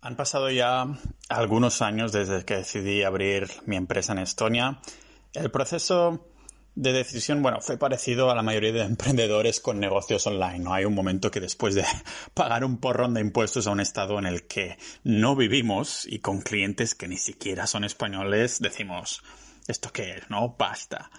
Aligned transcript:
Han 0.00 0.14
pasado 0.14 0.48
ya 0.50 0.86
algunos 1.28 1.82
años 1.82 2.12
desde 2.12 2.44
que 2.44 2.56
decidí 2.56 3.02
abrir 3.02 3.48
mi 3.66 3.76
empresa 3.76 4.12
en 4.12 4.20
Estonia. 4.20 4.80
El 5.34 5.50
proceso 5.50 6.24
de 6.76 6.92
decisión, 6.92 7.42
bueno, 7.42 7.60
fue 7.60 7.76
parecido 7.78 8.30
a 8.30 8.36
la 8.36 8.42
mayoría 8.42 8.72
de 8.72 8.82
emprendedores 8.84 9.60
con 9.60 9.80
negocios 9.80 10.24
online. 10.28 10.60
¿no? 10.60 10.72
Hay 10.72 10.84
un 10.84 10.94
momento 10.94 11.32
que 11.32 11.40
después 11.40 11.74
de 11.74 11.84
pagar 12.34 12.64
un 12.64 12.78
porrón 12.78 13.14
de 13.14 13.20
impuestos 13.20 13.66
a 13.66 13.72
un 13.72 13.80
estado 13.80 14.20
en 14.20 14.26
el 14.26 14.46
que 14.46 14.78
no 15.02 15.34
vivimos 15.34 16.06
y 16.06 16.20
con 16.20 16.42
clientes 16.42 16.94
que 16.94 17.08
ni 17.08 17.16
siquiera 17.16 17.66
son 17.66 17.82
españoles, 17.82 18.60
decimos, 18.60 19.22
¿esto 19.66 19.90
qué 19.92 20.12
es? 20.12 20.30
¿No? 20.30 20.54
Basta. 20.56 21.10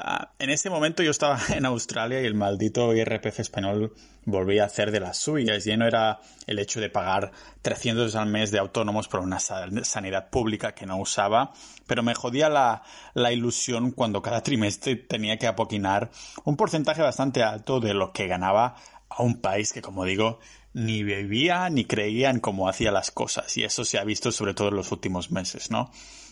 Ah, 0.00 0.30
en 0.38 0.50
ese 0.50 0.70
momento 0.70 1.02
yo 1.02 1.10
estaba 1.10 1.40
en 1.56 1.66
Australia 1.66 2.22
y 2.22 2.24
el 2.24 2.34
maldito 2.34 2.94
IRPF 2.94 3.40
español 3.40 3.92
volvía 4.24 4.62
a 4.62 4.66
hacer 4.66 4.92
de 4.92 5.00
las 5.00 5.18
suyas. 5.18 5.66
Y 5.66 5.76
no 5.76 5.86
era 5.86 6.20
el 6.46 6.60
hecho 6.60 6.80
de 6.80 6.88
pagar 6.88 7.32
300 7.62 8.14
al 8.14 8.28
mes 8.28 8.52
de 8.52 8.60
autónomos 8.60 9.08
por 9.08 9.20
una 9.20 9.40
sanidad 9.40 10.30
pública 10.30 10.72
que 10.72 10.86
no 10.86 10.98
usaba, 10.98 11.52
pero 11.88 12.04
me 12.04 12.14
jodía 12.14 12.48
la, 12.48 13.32
ilusión 13.32 13.90
cuando 13.90 14.22
cada 14.22 14.42
trimestre 14.42 14.94
tenía 14.94 15.36
que 15.36 15.48
apoquinar 15.48 16.10
un 16.44 16.56
porcentaje 16.56 17.02
bastante 17.02 17.42
alto 17.42 17.80
de 17.80 17.92
lo 17.92 18.12
que 18.12 18.28
ganaba 18.28 18.76
a 19.08 19.22
un 19.24 19.40
país 19.40 19.72
que, 19.72 19.82
como 19.82 20.04
digo, 20.04 20.38
ni 20.74 21.02
vivía 21.02 21.68
ni 21.70 21.86
creía 21.86 22.30
en 22.30 22.38
cómo 22.38 22.68
hacía 22.68 22.92
las 22.92 23.10
cosas. 23.10 23.56
Y 23.56 23.64
eso 23.64 23.84
se 23.84 23.98
ha 23.98 24.04
visto 24.04 24.30
sobre 24.30 24.54
todo 24.54 24.68
en 24.68 24.76
los 24.76 24.92
últimos 24.92 25.32
meses, 25.32 25.72
¿no? 25.72 25.90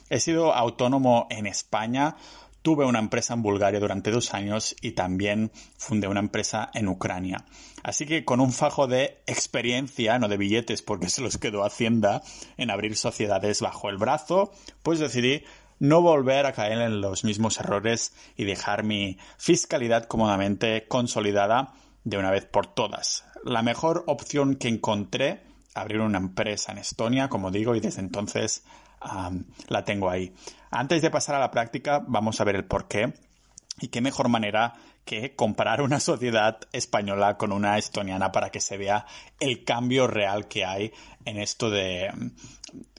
He 0.09 0.21
sido 0.21 0.55
autónomo 0.55 1.27
en 1.31 1.49
España 1.49 2.17
Tuve 2.67 2.85
una 2.85 2.99
empresa 2.99 3.33
en 3.33 3.43
Bulgaria 3.43 3.79
durante 3.79 4.11
dos 4.11 4.35
años 4.35 4.75
y 4.81 4.91
también 4.91 5.53
fundé 5.79 6.09
una 6.09 6.19
empresa 6.19 6.69
en 6.75 6.89
Ucrania. 6.89 7.45
Así 7.85 8.07
que 8.07 8.25
con 8.25 8.41
un 8.41 8.51
fajo 8.51 8.89
de 8.89 9.23
experiencia, 9.29 10.19
no 10.19 10.27
de 10.27 10.37
billetes 10.37 10.83
porque 10.83 11.09
se 11.09 11.23
los 11.23 11.39
quedó 11.39 11.65
Hacienda, 11.65 12.23
en 12.57 12.73
abrir 12.73 12.97
sociedades 12.97 13.61
bajo 13.61 13.89
el 13.89 13.99
brazo, 13.99 14.51
pues 14.83 14.99
decidí 14.99 15.45
no 15.79 16.01
volver 16.03 16.45
a 16.45 16.55
caer 16.55 16.81
en 16.81 17.01
los 17.01 17.23
mismos 17.23 17.61
errores 17.61 18.13
y 18.37 18.47
dejar 18.47 18.83
mi 18.83 19.17
fiscalidad 19.39 20.07
cómodamente 20.07 20.89
consolidada 20.89 21.73
de 22.03 22.19
una 22.19 22.33
vez 22.33 22.47
por 22.47 22.67
todas. 22.67 23.27
La 23.45 23.63
mejor 23.63 24.03
opción 24.09 24.57
que 24.57 24.67
encontré, 24.67 25.41
abrir 25.73 26.01
una 26.01 26.19
empresa 26.19 26.73
en 26.73 26.79
Estonia, 26.79 27.29
como 27.29 27.53
digo, 27.53 27.77
y 27.77 27.81
desde 27.81 28.01
entonces 28.01 28.65
la 29.69 29.85
tengo 29.85 30.11
ahí. 30.11 30.33
Antes 30.71 31.03
de 31.03 31.11
pasar 31.11 31.35
a 31.37 31.41
la 31.41 31.51
práctica, 31.51 32.03
vamos 32.07 32.41
a 32.41 32.45
ver 32.45 32.57
el 32.57 32.65
por 32.65 32.89
qué. 32.89 33.13
Y 33.81 33.89
qué 33.89 34.01
mejor 34.01 34.29
manera 34.29 34.75
que 35.05 35.35
comparar 35.35 35.83
una 35.83 36.01
sociedad 36.01 36.59
española 36.73 37.37
con 37.37 37.53
una 37.53 37.79
estoniana 37.79 38.33
para 38.33 38.51
que 38.51 38.61
se 38.61 38.77
vea 38.77 39.07
el 39.39 39.65
cambio 39.65 40.07
real 40.07 40.49
que 40.49 40.65
hay 40.65 40.93
en 41.25 41.39
esto 41.39 41.71
de 41.71 42.11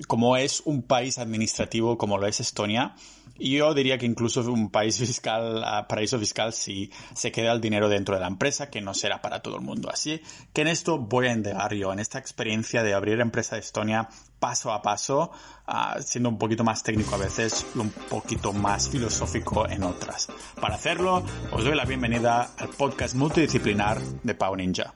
cómo 0.07 0.37
es 0.37 0.61
un 0.65 0.83
país 0.83 1.17
administrativo 1.17 1.97
como 1.97 2.17
lo 2.17 2.27
es 2.27 2.39
Estonia 2.39 2.95
yo 3.39 3.73
diría 3.73 3.97
que 3.97 4.05
incluso 4.05 4.41
un 4.51 4.69
país 4.69 4.97
fiscal, 4.97 5.63
paraíso 5.87 6.19
fiscal, 6.19 6.53
si 6.53 6.91
se 7.13 7.31
queda 7.31 7.51
el 7.53 7.61
dinero 7.61 7.89
dentro 7.89 8.15
de 8.15 8.21
la 8.21 8.27
empresa, 8.27 8.69
que 8.69 8.81
no 8.81 8.93
será 8.93 9.21
para 9.21 9.41
todo 9.41 9.55
el 9.57 9.61
mundo. 9.61 9.89
Así 9.91 10.21
que 10.53 10.61
en 10.61 10.67
esto 10.67 10.97
voy 10.97 11.27
a 11.27 11.33
endegar 11.33 11.73
yo, 11.73 11.93
en 11.93 11.99
esta 11.99 12.19
experiencia 12.19 12.83
de 12.83 12.93
abrir 12.93 13.19
empresa 13.19 13.55
de 13.55 13.61
Estonia 13.61 14.09
paso 14.39 14.71
a 14.71 14.81
paso, 14.81 15.31
ah, 15.65 15.97
siendo 16.01 16.29
un 16.29 16.37
poquito 16.37 16.63
más 16.63 16.83
técnico 16.83 17.15
a 17.15 17.17
veces, 17.17 17.65
un 17.75 17.89
poquito 17.89 18.53
más 18.53 18.89
filosófico 18.89 19.67
en 19.67 19.83
otras. 19.83 20.27
Para 20.59 20.75
hacerlo, 20.75 21.23
os 21.51 21.63
doy 21.63 21.75
la 21.75 21.85
bienvenida 21.85 22.51
al 22.57 22.69
podcast 22.69 23.15
multidisciplinar 23.15 23.99
de 24.01 24.35
Pau 24.35 24.55
Ninja. 24.55 24.93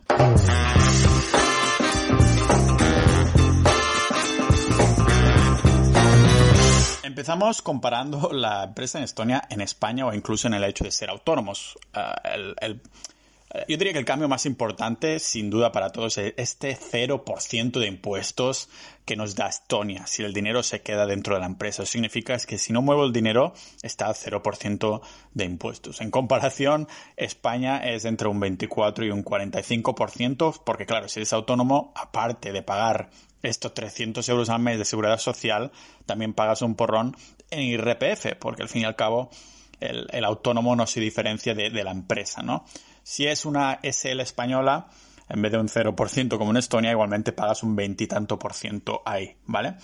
Empezamos 7.04 7.62
comparando 7.62 8.32
la 8.32 8.64
empresa 8.64 8.98
en 8.98 9.04
Estonia 9.04 9.44
en 9.50 9.62
España 9.62 10.06
o 10.06 10.14
incluso 10.14 10.48
en 10.48 10.54
el 10.54 10.64
hecho 10.64 10.84
de 10.84 10.92
ser 10.92 11.10
autónomos. 11.10 11.78
Ah, 11.94 12.16
yo 13.68 13.78
diría 13.78 13.94
que 13.94 14.00
el 14.00 14.06
cambio 14.06 14.30
más 14.30 14.46
importante, 14.46 15.20
sin 15.20 15.50
duda 15.50 15.72
para 15.72 15.90
todos, 15.90 16.18
es 16.18 16.34
este 16.38 16.78
0% 16.78 17.80
de 17.80 17.88
impuestos 17.88 18.70
que 19.06 19.16
nos 19.18 19.36
da 19.36 19.48
Estonia 19.48 20.08
si 20.08 20.24
el 20.24 20.34
dinero 20.34 20.64
se 20.64 20.82
queda 20.82 21.06
dentro 21.06 21.36
de 21.36 21.42
la 21.42 21.48
empresa. 21.48 21.84
Eso 21.84 21.92
significa 21.92 22.38
que 22.38 22.58
si 22.58 22.72
no 22.72 22.82
muevo 22.82 23.04
el 23.04 23.12
dinero, 23.12 23.54
está 23.82 24.08
al 24.08 24.16
0% 24.16 25.02
de 25.34 25.46
impuestos. 25.46 26.00
En 26.00 26.12
comparación, 26.12 26.88
España 27.18 27.78
es 27.78 28.06
entre 28.06 28.30
un 28.30 28.40
24 28.40 29.06
y 29.06 29.12
un 29.12 29.26
45%, 29.26 30.62
porque 30.64 30.86
claro, 30.86 31.10
si 31.10 31.20
eres 31.20 31.34
autónomo, 31.34 31.92
aparte 31.96 32.54
de 32.54 32.62
pagar 32.62 33.10
estos 33.44 33.74
300 33.74 34.28
euros 34.30 34.50
al 34.50 34.62
mes 34.62 34.78
de 34.78 34.86
seguridad 34.86 35.18
social, 35.18 35.72
también 36.06 36.34
pagas 36.34 36.62
un 36.62 36.76
porrón 36.76 37.18
en 37.50 37.64
IRPF, 37.64 38.36
porque 38.40 38.64
al 38.64 38.70
fin 38.70 38.84
y 38.84 38.86
al 38.86 38.96
cabo 38.96 39.30
el, 39.82 40.24
autónomo 40.24 40.76
no 40.76 40.86
se 40.88 41.00
diferencia 41.00 41.54
de, 41.54 41.84
la 41.84 41.92
empresa, 41.92 42.42
¿no? 42.42 42.66
Si 43.04 43.28
es 43.28 43.46
una 43.46 43.80
SL 43.84 44.20
española, 44.20 44.88
en 45.30 45.42
vez 45.42 45.52
de 45.52 45.58
un 45.58 45.68
0% 45.68 46.38
como 46.38 46.52
en 46.52 46.58
Estonia, 46.58 46.92
igualmente 46.92 47.32
pagas 47.32 47.64
un 47.64 47.76
veintitanto 47.76 48.38
por 48.38 48.54
ciento 48.54 49.02
ahí, 49.06 49.36
¿vale? 49.46 49.76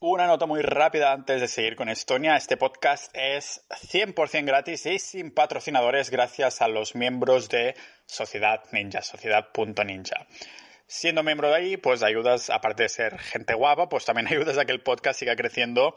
Una 0.00 0.26
nota 0.26 0.44
muy 0.46 0.60
rápida 0.60 1.12
antes 1.12 1.40
de 1.40 1.48
seguir 1.48 1.76
con 1.76 1.88
Estonia. 1.88 2.36
Este 2.36 2.56
podcast 2.58 3.10
es 3.14 3.62
100% 3.70 4.44
gratis 4.44 4.84
y 4.86 4.98
sin 4.98 5.30
patrocinadores 5.30 6.10
gracias 6.10 6.60
a 6.60 6.68
los 6.68 6.94
miembros 6.94 7.48
de 7.48 7.74
Sociedad 8.06 8.60
Ninja, 8.72 9.00
sociedad.ninja 9.02 10.26
siendo 10.86 11.22
miembro 11.22 11.48
de 11.48 11.56
ahí, 11.56 11.76
pues 11.76 12.02
ayudas, 12.02 12.50
aparte 12.50 12.84
de 12.84 12.88
ser 12.88 13.18
gente 13.18 13.54
guapa, 13.54 13.88
pues 13.88 14.04
también 14.04 14.26
ayudas 14.30 14.58
a 14.58 14.64
que 14.64 14.72
el 14.72 14.82
podcast 14.82 15.18
siga 15.18 15.36
creciendo 15.36 15.94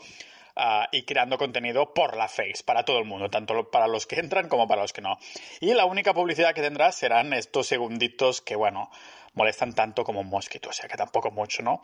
ah, 0.58 0.88
y 0.92 1.04
creando 1.04 1.38
contenido 1.38 1.94
por 1.94 2.18
la 2.18 2.28
face, 2.28 2.64
para 2.66 2.84
todo 2.84 3.00
el 3.00 3.06
mundo, 3.06 3.30
tanto 3.30 3.70
para 3.70 3.88
los 3.88 4.08
que 4.08 4.20
entran 4.20 4.50
como 4.50 4.68
para 4.68 4.82
los 4.82 4.94
que 4.94 5.02
no. 5.02 5.18
Y 5.60 5.74
la 5.74 5.86
única 5.86 6.14
publicidad 6.14 6.54
que 6.54 6.62
tendrás 6.62 6.96
serán 6.96 7.34
estos 7.34 7.68
segunditos 7.68 8.42
que, 8.42 8.56
bueno, 8.56 8.90
molestan 9.34 9.74
tanto 9.74 10.04
como 10.04 10.22
un 10.22 10.30
mosquito, 10.30 10.70
o 10.70 10.74
sea 10.74 10.90
que 10.90 10.98
tampoco 10.98 11.32
mucho, 11.32 11.64
¿no? 11.64 11.82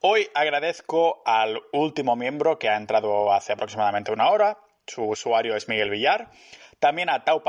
Hoy 0.00 0.28
agradezco 0.34 1.22
al 1.24 1.60
último 1.72 2.16
miembro 2.16 2.58
que 2.58 2.68
ha 2.68 2.76
entrado 2.76 3.32
hace 3.32 3.52
aproximadamente 3.52 4.12
una 4.12 4.30
hora, 4.30 4.58
su 4.86 5.04
usuario 5.04 5.56
es 5.56 5.68
Miguel 5.68 5.90
Villar, 5.90 6.30
también 6.78 7.08
a 7.08 7.24
Tau 7.24 7.42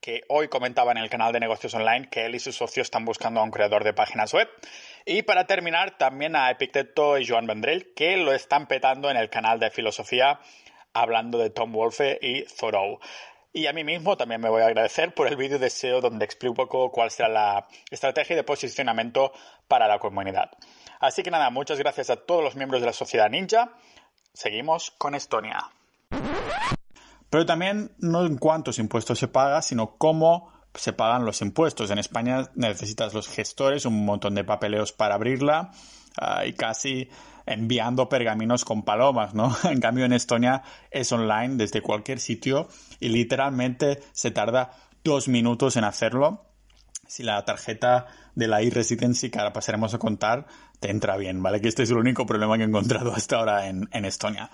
que 0.00 0.20
hoy 0.28 0.48
comentaba 0.48 0.92
en 0.92 0.98
el 0.98 1.08
canal 1.08 1.32
de 1.32 1.40
negocios 1.40 1.72
online 1.72 2.10
que 2.10 2.26
él 2.26 2.34
y 2.34 2.38
sus 2.38 2.56
socios 2.56 2.86
están 2.86 3.06
buscando 3.06 3.40
a 3.40 3.42
un 3.42 3.50
creador 3.50 3.84
de 3.84 3.94
páginas 3.94 4.34
web. 4.34 4.48
Y 5.06 5.22
para 5.22 5.46
terminar, 5.46 5.98
también 5.98 6.34
a 6.34 6.50
Epicteto 6.50 7.18
y 7.18 7.26
Joan 7.26 7.46
Vendrell, 7.46 7.92
que 7.94 8.16
lo 8.16 8.32
están 8.32 8.66
petando 8.66 9.10
en 9.10 9.18
el 9.18 9.28
canal 9.28 9.60
de 9.60 9.70
filosofía 9.70 10.40
hablando 10.94 11.38
de 11.38 11.50
Tom 11.50 11.72
Wolfe 11.72 12.18
y 12.22 12.44
Thoreau. 12.44 12.98
Y 13.52 13.66
a 13.66 13.72
mí 13.72 13.84
mismo 13.84 14.16
también 14.16 14.40
me 14.40 14.48
voy 14.48 14.62
a 14.62 14.66
agradecer 14.66 15.12
por 15.12 15.28
el 15.28 15.36
vídeo 15.36 15.58
de 15.58 15.68
SEO 15.68 16.00
donde 16.00 16.24
explico 16.24 16.52
un 16.52 16.56
poco 16.56 16.90
cuál 16.90 17.10
será 17.10 17.28
la 17.28 17.68
estrategia 17.90 18.34
de 18.34 18.44
posicionamiento 18.44 19.32
para 19.68 19.86
la 19.86 19.98
comunidad. 19.98 20.50
Así 21.00 21.22
que 21.22 21.30
nada, 21.30 21.50
muchas 21.50 21.78
gracias 21.78 22.08
a 22.10 22.16
todos 22.16 22.42
los 22.42 22.56
miembros 22.56 22.80
de 22.80 22.86
la 22.86 22.92
sociedad 22.92 23.28
ninja. 23.28 23.74
Seguimos 24.32 24.90
con 24.92 25.14
Estonia. 25.14 25.70
Pero 27.28 27.44
también 27.44 27.92
no 27.98 28.24
en 28.24 28.38
cuántos 28.38 28.78
impuestos 28.78 29.18
se 29.18 29.28
paga, 29.28 29.60
sino 29.60 29.96
cómo 29.98 30.53
se 30.74 30.92
pagan 30.92 31.24
los 31.24 31.40
impuestos. 31.40 31.90
En 31.90 31.98
España 31.98 32.50
necesitas 32.54 33.14
los 33.14 33.28
gestores, 33.28 33.86
un 33.86 34.04
montón 34.04 34.34
de 34.34 34.44
papeleos 34.44 34.92
para 34.92 35.14
abrirla 35.14 35.70
ah, 36.20 36.44
y 36.46 36.52
casi 36.52 37.08
enviando 37.46 38.08
pergaminos 38.08 38.64
con 38.64 38.82
palomas, 38.82 39.34
¿no? 39.34 39.54
En 39.64 39.80
cambio 39.80 40.04
en 40.04 40.12
Estonia 40.12 40.62
es 40.90 41.12
online 41.12 41.56
desde 41.56 41.82
cualquier 41.82 42.20
sitio 42.20 42.68
y 43.00 43.08
literalmente 43.08 44.00
se 44.12 44.30
tarda 44.30 44.72
dos 45.02 45.28
minutos 45.28 45.76
en 45.76 45.84
hacerlo. 45.84 46.46
Si 47.06 47.22
la 47.22 47.44
tarjeta 47.44 48.06
de 48.34 48.48
la 48.48 48.62
e-residency 48.62 49.30
que 49.30 49.38
ahora 49.38 49.52
pasaremos 49.52 49.92
a 49.92 49.98
contar 49.98 50.46
te 50.80 50.90
entra 50.90 51.16
bien, 51.16 51.42
¿vale? 51.42 51.60
Que 51.60 51.68
este 51.68 51.82
es 51.82 51.90
el 51.90 51.98
único 51.98 52.24
problema 52.26 52.56
que 52.56 52.64
he 52.64 52.66
encontrado 52.66 53.14
hasta 53.14 53.36
ahora 53.36 53.68
en 53.68 54.04
Estonia. 54.04 54.50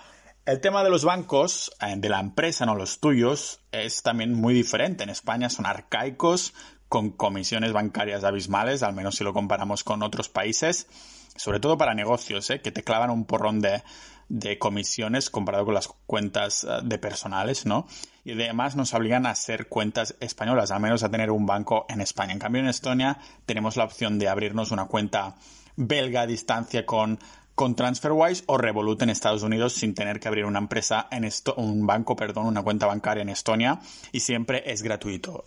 El 0.51 0.61
tema 0.61 0.83
de 0.83 0.91
los 0.91 1.05
bancos, 1.05 1.71
eh, 1.81 1.95
de 1.97 2.09
la 2.09 2.19
empresa, 2.19 2.67
no 2.67 2.75
los 2.75 2.99
tuyos, 2.99 3.61
es 3.71 4.03
también 4.03 4.35
muy 4.35 4.53
diferente. 4.53 5.05
En 5.05 5.11
España 5.11 5.49
son 5.49 5.65
arcaicos, 5.65 6.55
con 6.89 7.11
comisiones 7.11 7.73
bancarias 7.73 8.25
abismales, 8.25 8.83
al 8.83 8.93
menos 8.93 9.15
si 9.15 9.23
lo 9.23 9.33
comparamos 9.33 9.85
con 9.85 10.03
otros 10.03 10.29
países, 10.29 10.89
sobre 11.37 11.61
todo 11.61 11.79
para 11.79 11.95
negocios, 11.95 12.51
¿eh? 12.51 12.61
que 12.61 12.73
te 12.73 12.83
clavan 12.83 13.11
un 13.11 13.27
porrón 13.27 13.61
de, 13.61 13.85
de 14.29 14.59
comisiones 14.59 15.31
comparado 15.31 15.67
con 15.67 15.75
las 15.75 15.87
cuentas 15.87 16.65
eh, 16.65 16.81
de 16.83 16.99
personales, 16.99 17.65
¿no? 17.65 17.87
Y 18.25 18.33
además 18.33 18.75
nos 18.75 18.93
obligan 18.93 19.27
a 19.27 19.31
hacer 19.31 19.69
cuentas 19.69 20.17
españolas, 20.19 20.73
al 20.73 20.81
menos 20.81 21.05
a 21.05 21.13
tener 21.13 21.31
un 21.31 21.47
banco 21.47 21.87
en 21.89 22.01
España. 22.01 22.33
En 22.33 22.41
cambio, 22.41 22.61
en 22.61 22.69
Estonia 22.69 23.21
tenemos 23.47 23.77
la 23.77 23.85
opción 23.85 24.19
de 24.19 24.29
abrirnos 24.29 24.73
una 24.73 24.87
cuenta 24.87 25.37
belga 25.77 26.23
a 26.23 26.27
distancia 26.27 26.85
con 26.85 27.21
con 27.61 27.75
TransferWise 27.75 28.45
o 28.47 28.57
Revolut 28.57 29.03
en 29.03 29.11
Estados 29.11 29.43
Unidos 29.43 29.75
sin 29.75 29.95
tener 29.95 30.19
que 30.19 30.29
abrir 30.29 30.47
una 30.47 30.59
empresa 30.59 31.09
en 31.11 31.25
esto, 31.25 31.55
un 31.57 31.87
banco, 31.87 32.17
perdón, 32.17 32.47
una 32.47 32.63
cuenta 32.63 32.87
bancaria 32.87 33.21
en 33.21 33.29
Estonia 33.29 33.81
y 34.13 34.21
siempre 34.21 34.63
es 34.73 34.81
gratuito, 34.81 35.45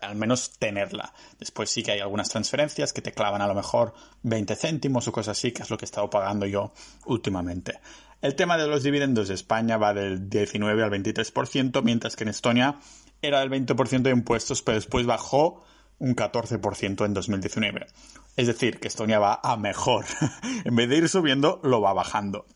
al 0.00 0.14
menos 0.14 0.60
tenerla. 0.60 1.12
Después 1.40 1.68
sí 1.68 1.82
que 1.82 1.90
hay 1.90 1.98
algunas 1.98 2.28
transferencias 2.28 2.92
que 2.92 3.02
te 3.02 3.10
clavan 3.10 3.42
a 3.42 3.48
lo 3.48 3.54
mejor 3.56 3.94
20 4.22 4.54
céntimos 4.54 5.08
o 5.08 5.12
cosas 5.12 5.36
así, 5.36 5.50
que 5.50 5.64
es 5.64 5.70
lo 5.70 5.76
que 5.76 5.86
he 5.86 5.90
estado 5.90 6.08
pagando 6.08 6.46
yo 6.46 6.72
últimamente. 7.06 7.80
El 8.22 8.36
tema 8.36 8.56
de 8.56 8.68
los 8.68 8.84
dividendos 8.84 9.26
de 9.26 9.34
España 9.34 9.76
va 9.76 9.92
del 9.92 10.30
19 10.30 10.84
al 10.84 10.90
23%, 10.92 11.82
mientras 11.82 12.14
que 12.14 12.22
en 12.22 12.28
Estonia 12.28 12.78
era 13.22 13.40
del 13.40 13.50
20% 13.50 14.02
de 14.02 14.10
impuestos, 14.10 14.62
pero 14.62 14.76
después 14.76 15.04
bajó 15.04 15.64
un 15.98 16.14
14% 16.14 17.04
en 17.04 17.14
2019. 17.14 17.86
Es 18.36 18.46
decir, 18.46 18.78
que 18.78 18.88
Estonia 18.88 19.18
va 19.18 19.40
a 19.42 19.56
mejor. 19.56 20.04
en 20.64 20.76
vez 20.76 20.88
de 20.88 20.96
ir 20.96 21.08
subiendo, 21.08 21.60
lo 21.62 21.80
va 21.80 21.92
bajando. 21.92 22.46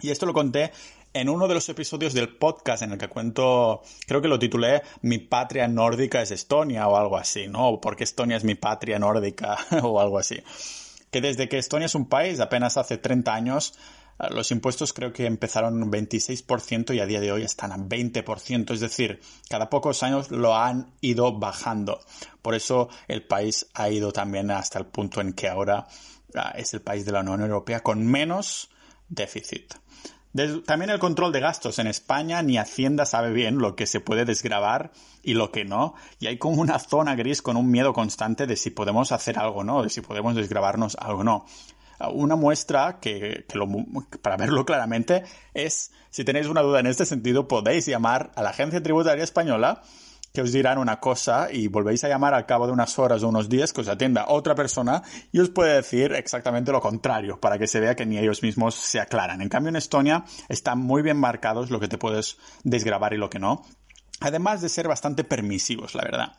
Y 0.00 0.10
esto 0.10 0.26
lo 0.26 0.34
conté 0.34 0.72
en 1.14 1.28
uno 1.28 1.46
de 1.46 1.54
los 1.54 1.68
episodios 1.68 2.14
del 2.14 2.36
podcast 2.36 2.82
en 2.82 2.92
el 2.92 2.98
que 2.98 3.08
cuento, 3.08 3.82
creo 4.06 4.22
que 4.22 4.28
lo 4.28 4.38
titulé 4.38 4.82
Mi 5.02 5.18
patria 5.18 5.68
nórdica 5.68 6.22
es 6.22 6.30
Estonia 6.30 6.88
o 6.88 6.96
algo 6.96 7.18
así, 7.18 7.48
¿no? 7.48 7.80
Porque 7.80 8.04
Estonia 8.04 8.36
es 8.36 8.44
mi 8.44 8.54
patria 8.54 8.98
nórdica 8.98 9.58
o 9.82 10.00
algo 10.00 10.18
así. 10.18 10.42
Que 11.10 11.20
desde 11.20 11.48
que 11.48 11.58
Estonia 11.58 11.86
es 11.86 11.94
un 11.94 12.08
país, 12.08 12.40
apenas 12.40 12.78
hace 12.78 12.96
30 12.96 13.34
años, 13.34 13.74
los 14.30 14.50
impuestos 14.50 14.92
creo 14.92 15.12
que 15.12 15.26
empezaron 15.26 15.82
un 15.82 15.90
26% 15.90 16.94
y 16.94 17.00
a 17.00 17.06
día 17.06 17.20
de 17.20 17.32
hoy 17.32 17.42
están 17.42 17.72
a 17.72 17.76
20%, 17.76 18.72
es 18.72 18.80
decir, 18.80 19.20
cada 19.48 19.68
pocos 19.68 20.02
años 20.02 20.30
lo 20.30 20.56
han 20.56 20.92
ido 21.00 21.38
bajando. 21.38 22.00
Por 22.40 22.54
eso 22.54 22.88
el 23.08 23.24
país 23.24 23.66
ha 23.74 23.90
ido 23.90 24.12
también 24.12 24.50
hasta 24.50 24.78
el 24.78 24.86
punto 24.86 25.20
en 25.20 25.32
que 25.32 25.48
ahora 25.48 25.86
ah, 26.36 26.52
es 26.56 26.72
el 26.74 26.82
país 26.82 27.04
de 27.04 27.12
la 27.12 27.20
Unión 27.20 27.40
Europea 27.40 27.80
con 27.80 28.06
menos 28.06 28.70
déficit. 29.08 29.74
también 30.64 30.90
el 30.90 31.00
control 31.00 31.32
de 31.32 31.40
gastos. 31.40 31.78
En 31.80 31.88
España 31.88 32.42
ni 32.42 32.58
Hacienda 32.58 33.04
sabe 33.06 33.32
bien 33.32 33.58
lo 33.58 33.74
que 33.74 33.86
se 33.86 34.00
puede 34.00 34.24
desgravar 34.24 34.92
y 35.22 35.34
lo 35.34 35.50
que 35.50 35.64
no. 35.64 35.94
Y 36.20 36.28
hay 36.28 36.38
como 36.38 36.60
una 36.62 36.78
zona 36.78 37.16
gris 37.16 37.42
con 37.42 37.56
un 37.56 37.70
miedo 37.70 37.92
constante 37.92 38.46
de 38.46 38.56
si 38.56 38.70
podemos 38.70 39.10
hacer 39.10 39.38
algo 39.38 39.60
o 39.60 39.64
no, 39.64 39.82
de 39.82 39.90
si 39.90 40.00
podemos 40.00 40.36
desgravarnos 40.36 40.96
algo 41.00 41.20
o 41.20 41.24
no 41.24 41.46
una 42.10 42.36
muestra 42.36 42.98
que, 43.00 43.44
para 44.22 44.36
verlo 44.36 44.64
claramente 44.66 45.24
es, 45.54 45.92
si 46.10 46.24
tenéis 46.24 46.46
una 46.46 46.62
duda 46.62 46.80
en 46.80 46.86
este 46.86 47.06
sentido, 47.06 47.48
podéis 47.48 47.86
llamar 47.86 48.32
a 48.34 48.42
la 48.42 48.50
Agencia 48.50 48.82
Tributaria 48.82 49.24
Española 49.24 49.82
que 50.32 50.40
os 50.40 50.52
dirán 50.52 50.78
una 50.78 50.98
cosa 50.98 51.48
y 51.52 51.68
volvéis 51.68 52.04
a 52.04 52.08
llamar 52.08 52.34
al 52.34 52.46
cabo 52.46 52.66
de 52.66 52.72
unas 52.72 52.98
horas 52.98 53.22
o 53.22 53.28
unos 53.28 53.48
días 53.48 53.72
que 53.72 53.82
os 53.82 53.88
atienda 53.88 54.26
otra 54.28 54.54
persona 54.54 55.02
y 55.30 55.40
os 55.40 55.50
puede 55.50 55.74
decir 55.74 56.12
exactamente 56.12 56.72
lo 56.72 56.80
contrario 56.80 57.38
para 57.38 57.58
que 57.58 57.66
se 57.66 57.80
vea 57.80 57.94
que 57.94 58.06
ni 58.06 58.18
ellos 58.18 58.42
mismos 58.42 58.74
se 58.74 58.98
aclaran. 58.98 59.42
En 59.42 59.48
cambio 59.48 59.68
en 59.68 59.76
Estonia 59.76 60.24
están 60.48 60.78
muy 60.78 61.02
bien 61.02 61.18
marcados 61.18 61.70
lo 61.70 61.80
que 61.80 61.88
te 61.88 61.98
puedes 61.98 62.38
desgrabar 62.64 63.12
y 63.12 63.18
lo 63.18 63.28
que 63.28 63.38
no. 63.38 63.62
Además 64.20 64.62
de 64.62 64.68
ser 64.68 64.88
bastante 64.88 65.24
permisivos, 65.24 65.94
la 65.94 66.04
verdad. 66.04 66.32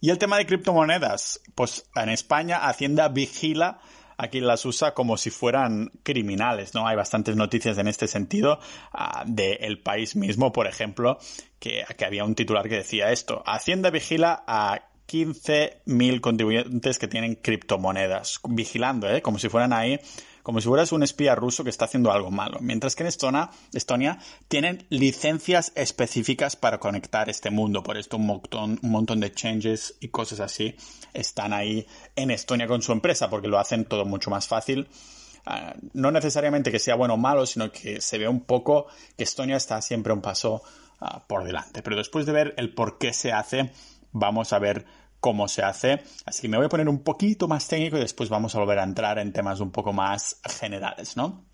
Y 0.00 0.10
el 0.10 0.18
tema 0.18 0.38
de 0.38 0.46
criptomonedas, 0.46 1.40
pues 1.54 1.86
en 1.96 2.08
España 2.08 2.68
Hacienda 2.68 3.08
vigila 3.08 3.80
aquí 4.16 4.40
las 4.40 4.64
usa 4.64 4.94
como 4.94 5.16
si 5.16 5.30
fueran 5.30 5.90
criminales, 6.02 6.74
¿no? 6.74 6.86
Hay 6.86 6.96
bastantes 6.96 7.36
noticias 7.36 7.78
en 7.78 7.88
este 7.88 8.06
sentido 8.08 8.58
uh, 8.92 9.24
del 9.26 9.80
país 9.80 10.16
mismo, 10.16 10.52
por 10.52 10.66
ejemplo, 10.66 11.18
que, 11.58 11.84
que 11.96 12.04
había 12.04 12.24
un 12.24 12.34
titular 12.34 12.68
que 12.68 12.76
decía 12.76 13.12
esto. 13.12 13.42
Hacienda 13.46 13.90
vigila 13.90 14.44
a 14.46 14.80
15.000 15.08 16.20
contribuyentes 16.20 16.98
que 16.98 17.08
tienen 17.08 17.34
criptomonedas, 17.36 18.40
vigilando, 18.48 19.08
¿eh? 19.10 19.22
Como 19.22 19.38
si 19.38 19.48
fueran 19.48 19.72
ahí 19.72 20.00
como 20.44 20.60
si 20.60 20.68
fueras 20.68 20.92
un 20.92 21.02
espía 21.02 21.34
ruso 21.34 21.64
que 21.64 21.70
está 21.70 21.86
haciendo 21.86 22.12
algo 22.12 22.30
malo. 22.30 22.58
Mientras 22.60 22.94
que 22.94 23.02
en 23.02 23.06
Estonia, 23.06 23.50
Estonia 23.72 24.18
tienen 24.46 24.86
licencias 24.90 25.72
específicas 25.74 26.54
para 26.54 26.78
conectar 26.78 27.30
este 27.30 27.48
mundo. 27.48 27.82
Por 27.82 27.96
esto 27.96 28.18
un 28.18 28.26
montón, 28.26 28.78
un 28.82 28.90
montón 28.90 29.20
de 29.20 29.32
changes 29.32 29.96
y 30.00 30.08
cosas 30.08 30.40
así 30.40 30.76
están 31.14 31.54
ahí 31.54 31.86
en 32.14 32.30
Estonia 32.30 32.66
con 32.66 32.82
su 32.82 32.92
empresa 32.92 33.30
porque 33.30 33.48
lo 33.48 33.58
hacen 33.58 33.86
todo 33.86 34.04
mucho 34.04 34.28
más 34.28 34.46
fácil. 34.46 34.86
Uh, 35.46 35.78
no 35.94 36.10
necesariamente 36.10 36.70
que 36.70 36.78
sea 36.78 36.94
bueno 36.94 37.14
o 37.14 37.16
malo, 37.16 37.46
sino 37.46 37.72
que 37.72 38.02
se 38.02 38.18
ve 38.18 38.28
un 38.28 38.40
poco 38.40 38.86
que 39.16 39.24
Estonia 39.24 39.56
está 39.56 39.80
siempre 39.80 40.12
un 40.12 40.20
paso 40.20 40.62
uh, 41.00 41.20
por 41.26 41.44
delante. 41.44 41.82
Pero 41.82 41.96
después 41.96 42.26
de 42.26 42.32
ver 42.32 42.54
el 42.58 42.74
por 42.74 42.98
qué 42.98 43.14
se 43.14 43.32
hace, 43.32 43.70
vamos 44.12 44.52
a 44.52 44.58
ver 44.58 44.84
cómo 45.24 45.48
se 45.48 45.62
hace. 45.62 46.02
Así 46.26 46.42
que 46.42 46.48
me 46.48 46.58
voy 46.58 46.66
a 46.66 46.68
poner 46.68 46.86
un 46.86 47.02
poquito 47.02 47.48
más 47.48 47.66
técnico 47.66 47.96
y 47.96 48.00
después 48.00 48.28
vamos 48.28 48.54
a 48.54 48.58
volver 48.58 48.78
a 48.78 48.82
entrar 48.82 49.18
en 49.18 49.32
temas 49.32 49.58
un 49.60 49.70
poco 49.70 49.90
más 49.90 50.38
generales, 50.44 51.16
¿no? 51.16 51.46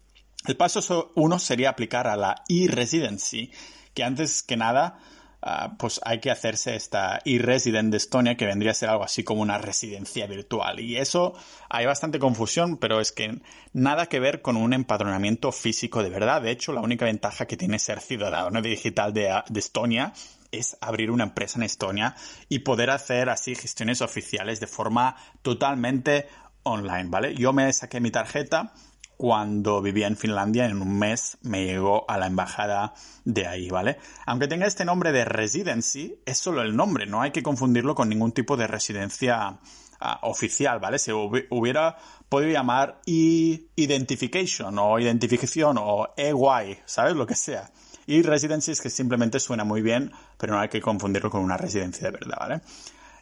El 0.44 0.56
paso 0.56 1.12
uno 1.14 1.38
sería 1.38 1.70
aplicar 1.70 2.08
a 2.08 2.16
la 2.16 2.42
e-residency, 2.48 3.52
que 3.94 4.02
antes 4.02 4.42
que 4.42 4.56
nada, 4.56 4.98
uh, 5.42 5.76
pues 5.78 6.00
hay 6.04 6.18
que 6.18 6.32
hacerse 6.32 6.74
esta 6.74 7.20
e-resident 7.24 7.92
de 7.92 7.98
Estonia, 7.98 8.36
que 8.36 8.44
vendría 8.44 8.72
a 8.72 8.74
ser 8.74 8.88
algo 8.88 9.04
así 9.04 9.22
como 9.22 9.40
una 9.40 9.58
residencia 9.58 10.26
virtual. 10.26 10.80
Y 10.80 10.96
eso 10.96 11.34
hay 11.68 11.86
bastante 11.86 12.18
confusión, 12.18 12.76
pero 12.76 13.00
es 13.00 13.12
que 13.12 13.40
nada 13.72 14.06
que 14.06 14.18
ver 14.18 14.42
con 14.42 14.56
un 14.56 14.72
empadronamiento 14.72 15.52
físico 15.52 16.02
de 16.02 16.10
verdad. 16.10 16.42
De 16.42 16.50
hecho, 16.50 16.72
la 16.72 16.80
única 16.80 17.04
ventaja 17.04 17.46
que 17.46 17.56
tiene 17.56 17.78
ser 17.78 18.00
ciudadano 18.00 18.60
digital 18.62 19.12
de 19.14 19.44
Estonia 19.54 20.12
es 20.52 20.76
abrir 20.80 21.10
una 21.10 21.24
empresa 21.24 21.58
en 21.58 21.64
Estonia 21.64 22.16
y 22.48 22.60
poder 22.60 22.90
hacer 22.90 23.28
así 23.28 23.54
gestiones 23.54 24.02
oficiales 24.02 24.60
de 24.60 24.66
forma 24.66 25.16
totalmente 25.42 26.28
online, 26.62 27.06
¿vale? 27.08 27.34
Yo 27.34 27.52
me 27.52 27.72
saqué 27.72 28.00
mi 28.00 28.10
tarjeta 28.10 28.72
cuando 29.20 29.82
vivía 29.82 30.06
en 30.06 30.16
Finlandia, 30.16 30.64
en 30.64 30.80
un 30.80 30.98
mes 30.98 31.36
me 31.42 31.66
llegó 31.66 32.10
a 32.10 32.16
la 32.16 32.26
embajada 32.26 32.94
de 33.26 33.46
ahí, 33.46 33.68
¿vale? 33.68 33.98
Aunque 34.24 34.48
tenga 34.48 34.66
este 34.66 34.86
nombre 34.86 35.12
de 35.12 35.26
residency, 35.26 36.22
es 36.24 36.38
solo 36.38 36.62
el 36.62 36.74
nombre, 36.74 37.04
no 37.04 37.20
hay 37.20 37.30
que 37.30 37.42
confundirlo 37.42 37.94
con 37.94 38.08
ningún 38.08 38.32
tipo 38.32 38.56
de 38.56 38.66
residencia 38.66 39.58
uh, 40.00 40.06
oficial, 40.22 40.80
¿vale? 40.80 40.98
Se 40.98 41.12
hubiera 41.12 41.98
podido 42.30 42.50
llamar 42.50 43.02
e-identification 43.06 44.78
o 44.78 44.98
identificación 44.98 45.76
o 45.78 46.14
EY, 46.16 46.78
¿sabes? 46.86 47.14
Lo 47.14 47.26
que 47.26 47.34
sea. 47.34 47.70
Y 48.06 48.22
residency 48.22 48.72
es 48.72 48.80
que 48.80 48.90
simplemente 48.90 49.40
suena 49.40 49.64
muy 49.64 49.82
bien, 49.82 50.12
pero 50.38 50.54
no 50.54 50.60
hay 50.60 50.68
que 50.68 50.80
confundirlo 50.80 51.30
con 51.30 51.42
una 51.42 51.56
residencia 51.56 52.10
de 52.10 52.12
verdad, 52.12 52.36
¿vale? 52.38 52.60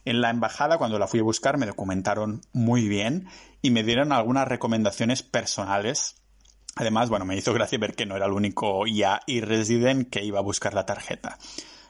En 0.05 0.21
la 0.21 0.29
embajada, 0.29 0.77
cuando 0.77 0.97
la 0.97 1.07
fui 1.07 1.19
a 1.19 1.23
buscar, 1.23 1.57
me 1.57 1.65
documentaron 1.65 2.41
muy 2.53 2.87
bien 2.87 3.27
y 3.61 3.71
me 3.71 3.83
dieron 3.83 4.11
algunas 4.11 4.47
recomendaciones 4.47 5.23
personales. 5.23 6.15
Además, 6.75 7.09
bueno, 7.09 7.25
me 7.25 7.35
hizo 7.35 7.53
gracia 7.53 7.77
ver 7.77 7.95
que 7.95 8.05
no 8.05 8.15
era 8.15 8.25
el 8.25 8.31
único 8.31 8.85
ya 8.87 9.21
e-resident 9.27 10.09
que 10.09 10.23
iba 10.23 10.39
a 10.39 10.43
buscar 10.43 10.73
la 10.73 10.85
tarjeta. 10.85 11.37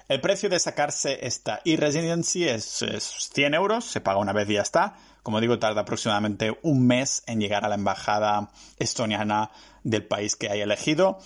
El 0.07 0.21
precio 0.21 0.49
de 0.49 0.59
sacarse 0.59 1.27
esta 1.27 1.61
e-residency 1.65 2.47
es, 2.47 2.81
es 2.81 3.29
100 3.31 3.53
euros, 3.53 3.85
se 3.85 4.01
paga 4.01 4.17
una 4.17 4.33
vez 4.33 4.49
y 4.49 4.53
ya 4.53 4.63
está. 4.63 4.95
Como 5.21 5.39
digo, 5.39 5.59
tarda 5.59 5.81
aproximadamente 5.81 6.57
un 6.63 6.87
mes 6.87 7.21
en 7.27 7.39
llegar 7.39 7.63
a 7.63 7.69
la 7.69 7.75
embajada 7.75 8.49
estoniana 8.79 9.51
del 9.83 10.03
país 10.07 10.35
que 10.35 10.49
haya 10.49 10.63
elegido. 10.63 11.19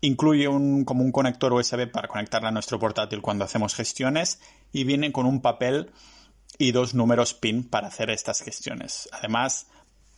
Incluye 0.00 0.48
un, 0.48 0.84
como 0.84 1.02
un 1.02 1.12
conector 1.12 1.52
USB 1.52 1.90
para 1.90 2.08
conectarla 2.08 2.48
a 2.48 2.52
nuestro 2.52 2.78
portátil 2.78 3.20
cuando 3.20 3.44
hacemos 3.44 3.74
gestiones 3.74 4.40
y 4.72 4.84
viene 4.84 5.12
con 5.12 5.26
un 5.26 5.40
papel 5.40 5.90
y 6.56 6.72
dos 6.72 6.94
números 6.94 7.34
PIN 7.34 7.68
para 7.68 7.88
hacer 7.88 8.10
estas 8.10 8.40
gestiones. 8.40 9.08
Además, 9.12 9.66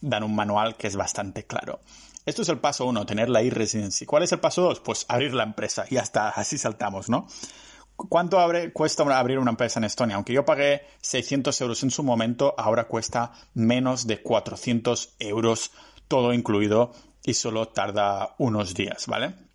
dan 0.00 0.22
un 0.22 0.34
manual 0.34 0.76
que 0.76 0.87
es 0.87 0.96
bastante 0.96 1.44
claro. 1.44 1.80
Esto 2.26 2.42
es 2.42 2.49
el 2.49 2.58
paso 2.58 2.87
uno, 2.87 3.06
tener 3.06 3.28
la 3.28 3.42
e-residency. 3.42 4.06
¿Cuál 4.06 4.22
es 4.22 4.32
el 4.32 4.40
paso 4.40 4.62
dos? 4.62 4.80
Pues 4.80 5.06
abrir 5.08 5.34
la 5.34 5.42
empresa. 5.42 5.84
Ya 5.90 6.00
está, 6.00 6.28
así 6.28 6.58
saltamos, 6.58 7.08
¿no? 7.08 7.26
¿Cuánto 7.96 8.38
cuesta 8.72 9.02
abrir 9.18 9.38
una 9.38 9.50
empresa 9.50 9.78
en 9.78 9.84
Estonia? 9.84 10.16
Aunque 10.16 10.32
yo 10.32 10.44
pagué 10.44 10.82
600 11.02 11.60
euros 11.60 11.82
en 11.82 11.90
su 11.90 12.02
momento, 12.02 12.54
ahora 12.56 12.88
cuesta 12.88 13.32
menos 13.52 14.06
de 14.06 14.22
400 14.22 15.16
euros 15.18 15.72
todo 16.08 16.32
incluido 16.32 16.92
y 17.22 17.34
solo 17.34 17.68
tarda 17.68 18.34
unos 18.38 18.75
días, 18.75 19.06
¿vale? 19.06 19.50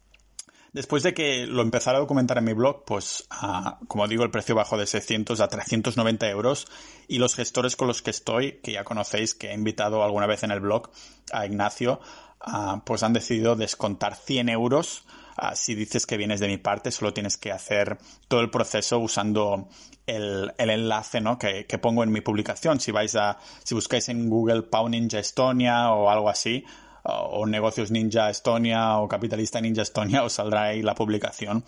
Después 0.75 1.03
de 1.03 1.13
que 1.13 1.47
lo 1.47 1.61
empezara 1.61 1.99
a 1.99 2.01
documentar 2.01 2.37
en 2.37 2.43
mi 2.43 2.51
blog, 2.51 2.83
pues, 2.83 3.25
ah, 3.29 3.79
como 3.87 4.09
digo, 4.09 4.25
el 4.25 4.29
precio 4.29 4.55
bajó 4.55 4.77
de 4.77 4.85
600 4.85 5.39
a 5.39 5.47
390 5.47 6.29
euros 6.29 6.67
y 7.07 7.17
los 7.17 7.33
gestores 7.33 7.77
con 7.77 7.87
los 7.87 8.01
que 8.01 8.09
estoy, 8.11 8.59
que 8.61 8.73
ya 8.73 8.83
conocéis, 8.83 9.35
que 9.35 9.51
he 9.51 9.53
invitado 9.53 10.03
alguna 10.03 10.27
vez 10.27 10.43
en 10.43 10.51
el 10.51 10.59
blog 10.59 10.89
a 11.31 11.45
Ignacio, 11.45 12.01
ah, 12.41 12.81
pues 12.85 13.03
han 13.03 13.13
decidido 13.13 13.55
descontar 13.55 14.17
100 14.17 14.49
euros. 14.49 15.05
Ah, 15.37 15.55
si 15.55 15.75
dices 15.75 16.05
que 16.05 16.17
vienes 16.17 16.41
de 16.41 16.49
mi 16.49 16.57
parte, 16.57 16.91
solo 16.91 17.13
tienes 17.13 17.37
que 17.37 17.53
hacer 17.53 17.97
todo 18.27 18.41
el 18.41 18.49
proceso 18.49 18.99
usando 18.99 19.69
el, 20.05 20.51
enlace 20.57 21.21
¿no? 21.21 21.39
que, 21.39 21.63
pongo 21.81 22.03
en 22.03 22.11
mi 22.11 22.19
publicación. 22.19 22.81
Si 22.81 22.91
vais 22.91 23.15
a, 23.15 23.37
si 23.63 23.75
buscáis 23.75 24.09
en 24.09 24.29
Google 24.29 24.63
Pau 24.63 24.89
Ninja 24.89 25.19
Estonia 25.19 25.93
o 25.93 26.09
algo 26.09 26.27
así, 26.27 26.65
o 27.05 27.45
Negocios 27.45 27.91
Ninja 27.91 28.29
Estonia 28.29 28.97
o 28.97 29.07
Capitalista 29.07 29.61
Ninja 29.61 29.83
Estonia, 29.83 30.23
os 30.23 30.33
saldrá 30.33 30.63
ahí 30.63 30.81
la 30.81 30.95
publicación 30.95 31.63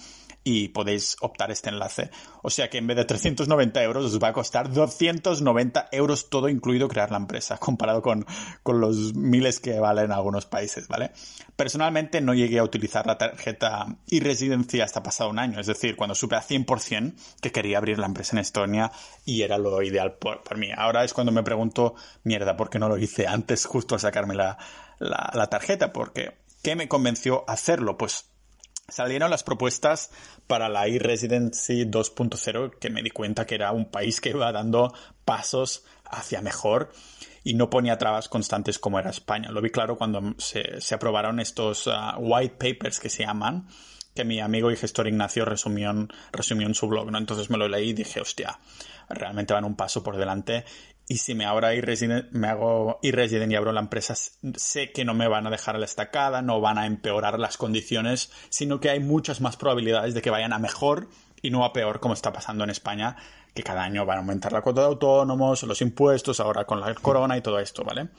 y 0.47 0.69
podéis 0.69 1.17
optar 1.19 1.51
este 1.51 1.69
enlace. 1.69 2.09
O 2.41 2.49
sea 2.49 2.69
que 2.69 2.77
en 2.77 2.87
vez 2.87 2.95
de 2.95 3.03
390 3.03 3.83
euros 3.83 4.05
os 4.05 4.17
va 4.17 4.29
a 4.29 4.33
costar 4.33 4.71
290 4.71 5.89
euros 5.91 6.29
todo 6.29 6.47
incluido 6.47 6.87
crear 6.87 7.11
la 7.11 7.17
empresa, 7.17 7.57
comparado 7.59 8.01
con, 8.01 8.25
con 8.63 8.79
los 8.79 9.13
miles 9.13 9.59
que 9.59 9.77
valen 9.77 10.05
en 10.05 10.11
algunos 10.13 10.45
países, 10.45 10.87
¿vale? 10.87 11.11
Personalmente 11.57 12.21
no 12.21 12.33
llegué 12.33 12.59
a 12.59 12.63
utilizar 12.63 13.05
la 13.05 13.17
tarjeta 13.17 13.87
y 14.07 14.21
residencia 14.21 14.85
hasta 14.85 15.03
pasado 15.03 15.29
un 15.29 15.39
año, 15.39 15.59
es 15.59 15.67
decir, 15.67 15.97
cuando 15.97 16.15
supe 16.15 16.37
a 16.37 16.41
100% 16.41 17.15
que 17.41 17.51
quería 17.51 17.79
abrir 17.79 17.99
la 17.99 18.05
empresa 18.05 18.35
en 18.35 18.39
Estonia 18.39 18.91
y 19.25 19.41
era 19.41 19.57
lo 19.57 19.81
ideal 19.81 20.13
por, 20.13 20.57
mí. 20.57 20.69
Ahora 20.73 21.03
es 21.03 21.13
cuando 21.13 21.33
me 21.33 21.43
pregunto, 21.43 21.95
mierda, 22.23 22.55
¿por 22.55 22.69
qué 22.69 22.79
no 22.79 22.87
lo 22.87 22.97
hice 22.97 23.27
antes 23.27 23.65
justo 23.65 23.95
a 23.95 23.99
sacarme 23.99 24.35
la, 24.35 24.57
la, 24.99 25.47
tarjeta? 25.49 25.93
Porque, 25.93 26.37
¿qué 26.63 26.75
me 26.75 26.87
convenció 26.87 27.43
hacerlo? 27.47 27.97
Pues 27.97 28.25
salieron 28.87 29.29
las 29.29 29.43
propuestas 29.43 30.11
para 30.47 30.69
la 30.69 30.87
e-residency 30.87 31.85
2.0 31.85 32.77
que 32.79 32.89
me 32.89 33.03
di 33.03 33.09
cuenta 33.09 33.45
que 33.45 33.55
era 33.55 33.71
un 33.71 33.85
país 33.85 34.21
que 34.21 34.29
iba 34.29 34.51
dando 34.51 34.93
pasos 35.25 35.83
hacia 36.05 36.41
mejor 36.41 36.91
y 37.43 37.53
no 37.53 37.69
ponía 37.69 37.97
trabas 37.97 38.29
constantes 38.29 38.79
como 38.79 38.99
era 38.99 39.09
España. 39.09 39.51
Lo 39.51 39.61
vi 39.61 39.69
claro 39.69 39.97
cuando 39.97 40.35
se, 40.37 40.79
aprobaron 40.93 41.39
estos 41.39 41.87
uh, 41.87 42.17
white 42.17 42.55
papers 42.55 42.99
que 42.99 43.09
se 43.09 43.23
llaman, 43.23 43.67
que 44.13 44.25
mi 44.25 44.39
amigo 44.39 44.71
y 44.71 44.75
gestor 44.75 45.07
Ignacio 45.07 45.45
resumió 45.45 45.91
en, 45.91 46.09
resumió 46.31 46.67
en 46.67 46.73
su 46.73 46.87
blog, 46.87 47.11
¿no? 47.11 47.17
Entonces 47.17 47.49
me 47.49 47.57
lo 47.57 47.67
leí 47.67 47.89
y 47.89 47.93
dije, 47.93 48.19
hostia, 48.19 48.59
realmente 49.09 49.53
van 49.53 49.63
un 49.63 49.75
paso 49.75 50.03
por 50.03 50.17
delante 50.17 50.65
y 51.09 51.17
si 51.17 51.35
me, 51.35 51.45
ahora 51.45 51.69
me 52.31 52.47
hago 52.47 52.99
y 53.01 53.55
abro 53.55 53.71
la 53.71 53.79
empresa, 53.79 54.13
sé 54.55 54.91
que 54.91 55.05
no 55.05 55.13
me 55.13 55.29
van 55.29 55.47
a 55.47 55.49
dejar 55.49 55.75
a 55.75 55.79
la 55.79 55.85
estacada, 55.85 56.41
no 56.41 56.59
van 56.59 56.77
a 56.77 56.85
empeorar 56.85 57.39
las 57.39 57.55
condiciones, 57.55 58.29
sino 58.49 58.81
que 58.81 58.89
hay 58.89 58.99
muchas 58.99 59.39
más 59.39 59.55
probabilidades 59.55 60.13
de 60.13 60.21
que 60.21 60.29
vayan 60.29 60.51
a 60.51 60.59
mejor 60.59 61.07
y 61.41 61.49
no 61.49 61.63
a 61.63 61.71
peor 61.71 62.01
como 62.01 62.13
está 62.13 62.33
pasando 62.33 62.65
en 62.65 62.71
España, 62.71 63.15
que 63.53 63.63
cada 63.63 63.83
año 63.83 64.05
van 64.05 64.17
a 64.17 64.19
aumentar 64.19 64.51
la 64.51 64.61
cuota 64.61 64.81
de 64.81 64.87
autónomos, 64.87 65.63
los 65.63 65.81
impuestos, 65.81 66.41
ahora 66.41 66.65
con 66.65 66.81
la 66.81 66.93
corona 66.95 67.37
y 67.37 67.41
todo 67.41 67.59
esto, 67.59 67.83
¿vale? 67.85 68.09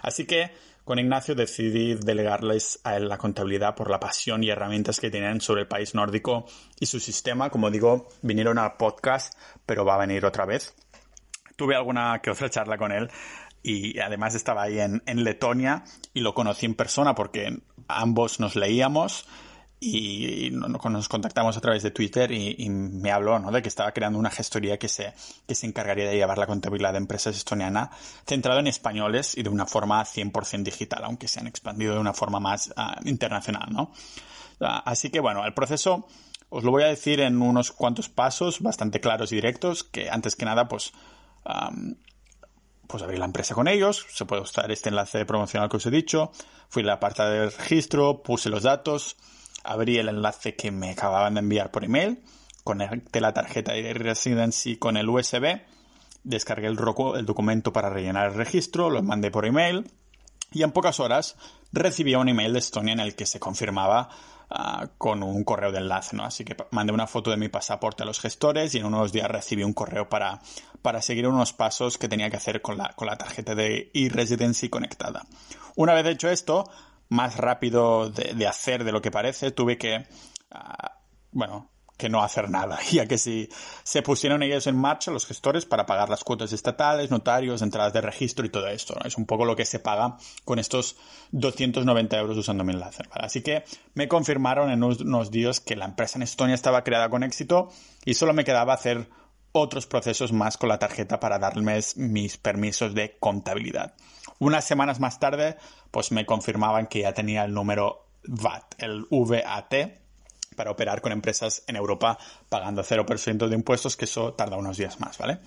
Así 0.00 0.24
que 0.24 0.50
con 0.84 0.98
Ignacio 0.98 1.34
decidí 1.34 1.96
delegarles 1.96 2.80
a 2.82 2.96
él 2.96 3.10
la 3.10 3.18
contabilidad 3.18 3.74
por 3.74 3.90
la 3.90 4.00
pasión 4.00 4.42
y 4.42 4.48
herramientas 4.48 5.00
que 5.00 5.10
tienen 5.10 5.42
sobre 5.42 5.62
el 5.62 5.68
país 5.68 5.94
nórdico 5.94 6.46
y 6.80 6.86
su 6.86 6.98
sistema. 6.98 7.50
Como 7.50 7.70
digo, 7.70 8.08
vinieron 8.22 8.56
al 8.56 8.78
podcast, 8.78 9.34
pero 9.66 9.84
va 9.84 9.96
a 9.96 9.98
venir 9.98 10.24
otra 10.24 10.46
vez 10.46 10.74
tuve 11.58 11.74
alguna 11.74 12.20
que 12.22 12.30
otra 12.30 12.48
charla 12.48 12.78
con 12.78 12.92
él 12.92 13.10
y 13.62 13.98
además 13.98 14.36
estaba 14.36 14.62
ahí 14.62 14.78
en, 14.78 15.02
Letonia 15.24 15.82
y 16.14 16.20
lo 16.20 16.32
conocí 16.32 16.64
en 16.64 16.74
persona 16.74 17.16
porque 17.16 17.58
ambos 17.88 18.38
nos 18.38 18.54
leíamos 18.54 19.26
y, 19.80 20.50
nos 20.52 21.08
contactamos 21.08 21.56
a 21.56 21.60
través 21.60 21.82
de 21.82 21.90
Twitter 21.90 22.30
y, 22.30 22.70
me 22.70 23.10
habló 23.10 23.40
¿no? 23.40 23.50
de 23.50 23.60
que 23.60 23.68
estaba 23.68 23.90
creando 23.90 24.20
una 24.20 24.30
gestoría 24.30 24.78
que 24.78 24.88
se, 24.88 25.12
que 25.48 25.56
se 25.56 25.66
encargaría 25.66 26.08
de 26.08 26.14
llevar 26.14 26.38
la 26.38 26.46
contabilidad 26.46 26.92
de 26.92 26.98
empresas 26.98 27.36
estoniana 27.36 27.90
centrado 28.24 28.60
en 28.60 28.68
españoles 28.68 29.36
y 29.36 29.42
de 29.42 29.48
una 29.48 29.66
forma 29.66 30.00
100% 30.04 30.62
digital, 30.62 31.02
aunque 31.04 31.26
se 31.26 31.40
han 31.40 31.48
expandido 31.48 31.94
de 31.94 32.00
una 32.00 32.14
forma 32.14 32.38
más 32.38 32.72
ah, 32.76 33.00
internacional. 33.04 33.66
¿no? 33.70 33.90
Ah, 34.60 34.84
así 34.86 35.10
que 35.10 35.18
bueno, 35.18 35.44
el 35.44 35.54
proceso 35.54 36.06
os 36.50 36.62
lo 36.62 36.70
voy 36.70 36.84
a 36.84 36.86
decir 36.86 37.20
en 37.20 37.42
unos 37.42 37.72
cuantos 37.72 38.08
pasos 38.08 38.60
bastante 38.60 39.00
claros 39.00 39.32
y 39.32 39.34
directos 39.34 39.82
que 39.82 40.08
antes 40.08 40.36
que 40.36 40.44
nada 40.44 40.68
pues 40.68 40.92
pues 42.86 43.02
abrí 43.02 43.18
la 43.18 43.26
empresa 43.26 43.54
con 43.54 43.68
ellos, 43.68 44.06
se 44.10 44.24
puede 44.24 44.42
usar 44.42 44.70
este 44.72 44.88
enlace 44.88 45.24
promocional 45.26 45.68
que 45.68 45.76
os 45.76 45.86
he 45.86 45.90
dicho, 45.90 46.32
fui 46.68 46.82
a 46.82 46.86
la 46.86 47.00
parte 47.00 47.22
de 47.22 47.50
registro, 47.50 48.22
puse 48.22 48.48
los 48.48 48.62
datos, 48.62 49.16
abrí 49.62 49.98
el 49.98 50.08
enlace 50.08 50.56
que 50.56 50.70
me 50.70 50.90
acababan 50.90 51.34
de 51.34 51.40
enviar 51.40 51.70
por 51.70 51.84
email, 51.84 52.22
conecté 52.64 53.20
la 53.20 53.34
tarjeta 53.34 53.72
de 53.72 53.92
residency 53.94 54.76
con 54.76 54.96
el 54.96 55.08
USB, 55.08 55.60
descargué 56.24 56.66
el, 56.66 56.78
el 57.16 57.26
documento 57.26 57.72
para 57.72 57.90
rellenar 57.90 58.30
el 58.30 58.34
registro, 58.34 58.90
lo 58.90 59.02
mandé 59.02 59.30
por 59.30 59.44
email 59.44 59.90
y 60.50 60.62
en 60.62 60.72
pocas 60.72 60.98
horas 60.98 61.36
recibí 61.72 62.14
un 62.14 62.28
email 62.28 62.54
de 62.54 62.58
Estonia 62.58 62.94
en 62.94 63.00
el 63.00 63.14
que 63.14 63.26
se 63.26 63.38
confirmaba 63.38 64.08
Ah, 64.50 64.88
con 64.96 65.22
un 65.22 65.44
correo 65.44 65.70
de 65.72 65.76
enlace, 65.76 66.16
¿no? 66.16 66.24
Así 66.24 66.42
que 66.42 66.56
mandé 66.70 66.90
una 66.90 67.06
foto 67.06 67.30
de 67.30 67.36
mi 67.36 67.50
pasaporte 67.50 68.02
a 68.02 68.06
los 68.06 68.18
gestores 68.18 68.74
y 68.74 68.78
en 68.78 68.86
unos 68.86 69.12
días 69.12 69.28
recibí 69.28 69.62
un 69.62 69.74
correo 69.74 70.08
para, 70.08 70.40
para 70.82 71.02
seguir 71.02 71.26
unos 71.26 71.52
pasos 71.52 71.98
que 71.98 72.08
tenía 72.08 72.30
que 72.30 72.36
hacer 72.36 72.62
con 72.62 72.78
la, 72.78 72.94
con 72.94 73.06
la 73.06 73.16
tarjeta 73.16 73.54
de 73.54 73.90
e-residency 73.94 74.68
conectada. 74.68 75.26
Una 75.76 75.94
vez 75.94 76.06
hecho 76.06 76.28
esto, 76.28 76.70
más 77.08 77.36
rápido 77.36 78.10
de, 78.10 78.46
hacer 78.46 78.84
de 78.84 78.92
lo 78.92 79.00
que 79.00 79.10
parece, 79.10 79.50
tuve 79.50 79.78
que, 79.78 80.06
ah, 80.50 80.98
bueno, 81.32 81.70
que 81.98 82.08
no 82.08 82.22
hacer 82.22 82.48
nada, 82.48 82.78
ya 82.90 83.06
que 83.06 83.18
si 83.18 83.48
se 83.82 84.02
pusieron 84.02 84.42
ellos 84.42 84.66
en 84.66 84.76
marcha, 84.76 85.10
los 85.10 85.26
gestores, 85.26 85.66
para 85.66 85.84
pagar 85.84 86.08
las 86.08 86.22
cuotas 86.22 86.52
estatales, 86.52 87.10
notarios, 87.10 87.60
entradas 87.60 87.92
de 87.92 88.00
registro 88.00 88.46
y 88.46 88.50
todo 88.50 88.68
esto. 88.68 88.96
Es 89.04 89.18
un 89.18 89.26
poco 89.26 89.44
lo 89.44 89.56
que 89.56 89.64
se 89.64 89.80
paga 89.80 90.16
con 90.44 90.58
estos 90.58 90.96
290 91.32 92.16
euros 92.18 92.36
usando 92.38 92.64
mi 92.64 92.72
enlace. 92.72 93.02
Así 93.10 93.42
que 93.42 93.64
me 93.94 94.06
confirmaron 94.06 94.70
en 94.70 94.82
unos 94.82 95.30
días 95.30 95.60
que 95.60 95.76
la 95.76 95.86
empresa 95.86 96.18
en 96.18 96.22
Estonia 96.22 96.54
estaba 96.54 96.84
creada 96.84 97.10
con 97.10 97.24
éxito 97.24 97.68
y 98.04 98.14
solo 98.14 98.32
me 98.32 98.44
quedaba 98.44 98.74
hacer 98.74 99.08
otros 99.60 99.86
procesos 99.86 100.32
más 100.32 100.56
con 100.56 100.68
la 100.68 100.78
tarjeta 100.78 101.20
para 101.20 101.38
darme 101.38 101.80
mis 101.96 102.36
permisos 102.38 102.94
de 102.94 103.16
contabilidad. 103.18 103.94
Unas 104.38 104.64
semanas 104.64 105.00
más 105.00 105.18
tarde, 105.18 105.56
pues 105.90 106.12
me 106.12 106.26
confirmaban 106.26 106.86
que 106.86 107.00
ya 107.00 107.12
tenía 107.12 107.44
el 107.44 107.52
número 107.52 108.06
VAT, 108.24 108.74
el 108.78 109.06
VAT, 109.10 109.74
para 110.56 110.70
operar 110.70 111.00
con 111.00 111.12
empresas 111.12 111.62
en 111.66 111.76
Europa 111.76 112.18
pagando 112.48 112.82
0% 112.82 113.48
de 113.48 113.54
impuestos, 113.54 113.96
que 113.96 114.04
eso 114.04 114.34
tarda 114.34 114.56
unos 114.56 114.76
días 114.76 115.00
más, 115.00 115.16
¿vale? 115.18 115.38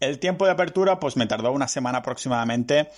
El 0.00 0.18
tiempo 0.18 0.46
de 0.46 0.52
apertura, 0.52 0.98
pues 0.98 1.16
me 1.16 1.26
tardó 1.26 1.52
una 1.52 1.68
semana 1.68 1.98
aproximadamente, 1.98 2.90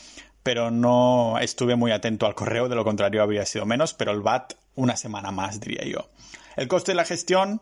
pero 0.42 0.70
no 0.70 1.38
estuve 1.40 1.74
muy 1.74 1.90
atento 1.90 2.26
al 2.26 2.34
correo, 2.34 2.68
de 2.68 2.76
lo 2.76 2.84
contrario 2.84 3.22
habría 3.22 3.44
sido 3.44 3.66
menos, 3.66 3.92
pero 3.92 4.12
el 4.12 4.20
VAT 4.20 4.54
una 4.76 4.96
semana 4.96 5.30
más, 5.32 5.60
diría 5.60 5.84
yo. 5.84 6.08
El 6.56 6.68
coste 6.68 6.92
de 6.92 6.96
la 6.96 7.04
gestión, 7.04 7.60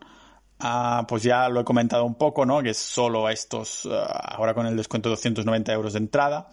ah, 0.61 1.05
pues 1.07 1.23
ya 1.23 1.49
lo 1.49 1.61
he 1.61 1.63
comentado 1.63 2.05
un 2.05 2.15
poco, 2.15 2.45
¿no? 2.45 2.61
Que 2.61 2.69
es 2.69 2.77
solo 2.77 3.29
estos, 3.29 3.87
ah, 3.91 4.35
ahora 4.35 4.53
con 4.53 4.65
el 4.65 4.77
descuento 4.77 5.09
de 5.09 5.13
290 5.13 5.73
euros 5.73 5.93
de 5.93 5.99
entrada. 5.99 6.49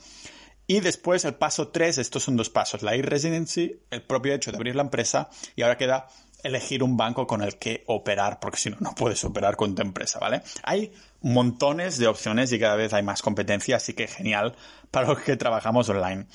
Y 0.67 0.81
después 0.81 1.25
el 1.25 1.35
paso 1.35 1.69
3, 1.69 1.99
estos 1.99 2.25
son 2.25 2.37
dos 2.37 2.51
pasos, 2.51 2.83
la 2.83 2.95
e-residency, 2.95 3.81
el 3.91 4.03
propio 4.03 4.35
hecho 4.35 4.51
de 4.51 4.59
abrir 4.59 4.77
la 4.77 4.83
empresa, 4.83 5.31
y 5.57 5.63
ahora 5.63 5.79
queda 5.79 6.09
elegir 6.43 6.83
un 6.83 6.97
banco 6.97 7.27
con 7.27 7.43
el 7.43 7.59
que 7.59 7.85
operar, 7.87 8.39
porque 8.39 8.59
si 8.59 8.71
no, 8.71 8.77
no 8.81 8.95
puedes 8.95 9.25
operar 9.25 9.57
con 9.57 9.75
tu 9.75 9.83
empresa, 9.83 10.19
¿vale? 10.19 10.43
Hay 10.63 10.93
montones 11.21 11.99
de 11.99 12.07
opciones 12.07 12.53
y 12.53 12.59
cada 12.59 12.77
vez 12.77 12.93
hay 12.93 13.03
más 13.03 13.23
competencia, 13.23 13.77
así 13.77 13.95
que 13.95 14.07
genial 14.07 14.57
para 14.91 15.09
los 15.09 15.21
que 15.21 15.37
trabajamos 15.37 15.89
online. 15.89 16.27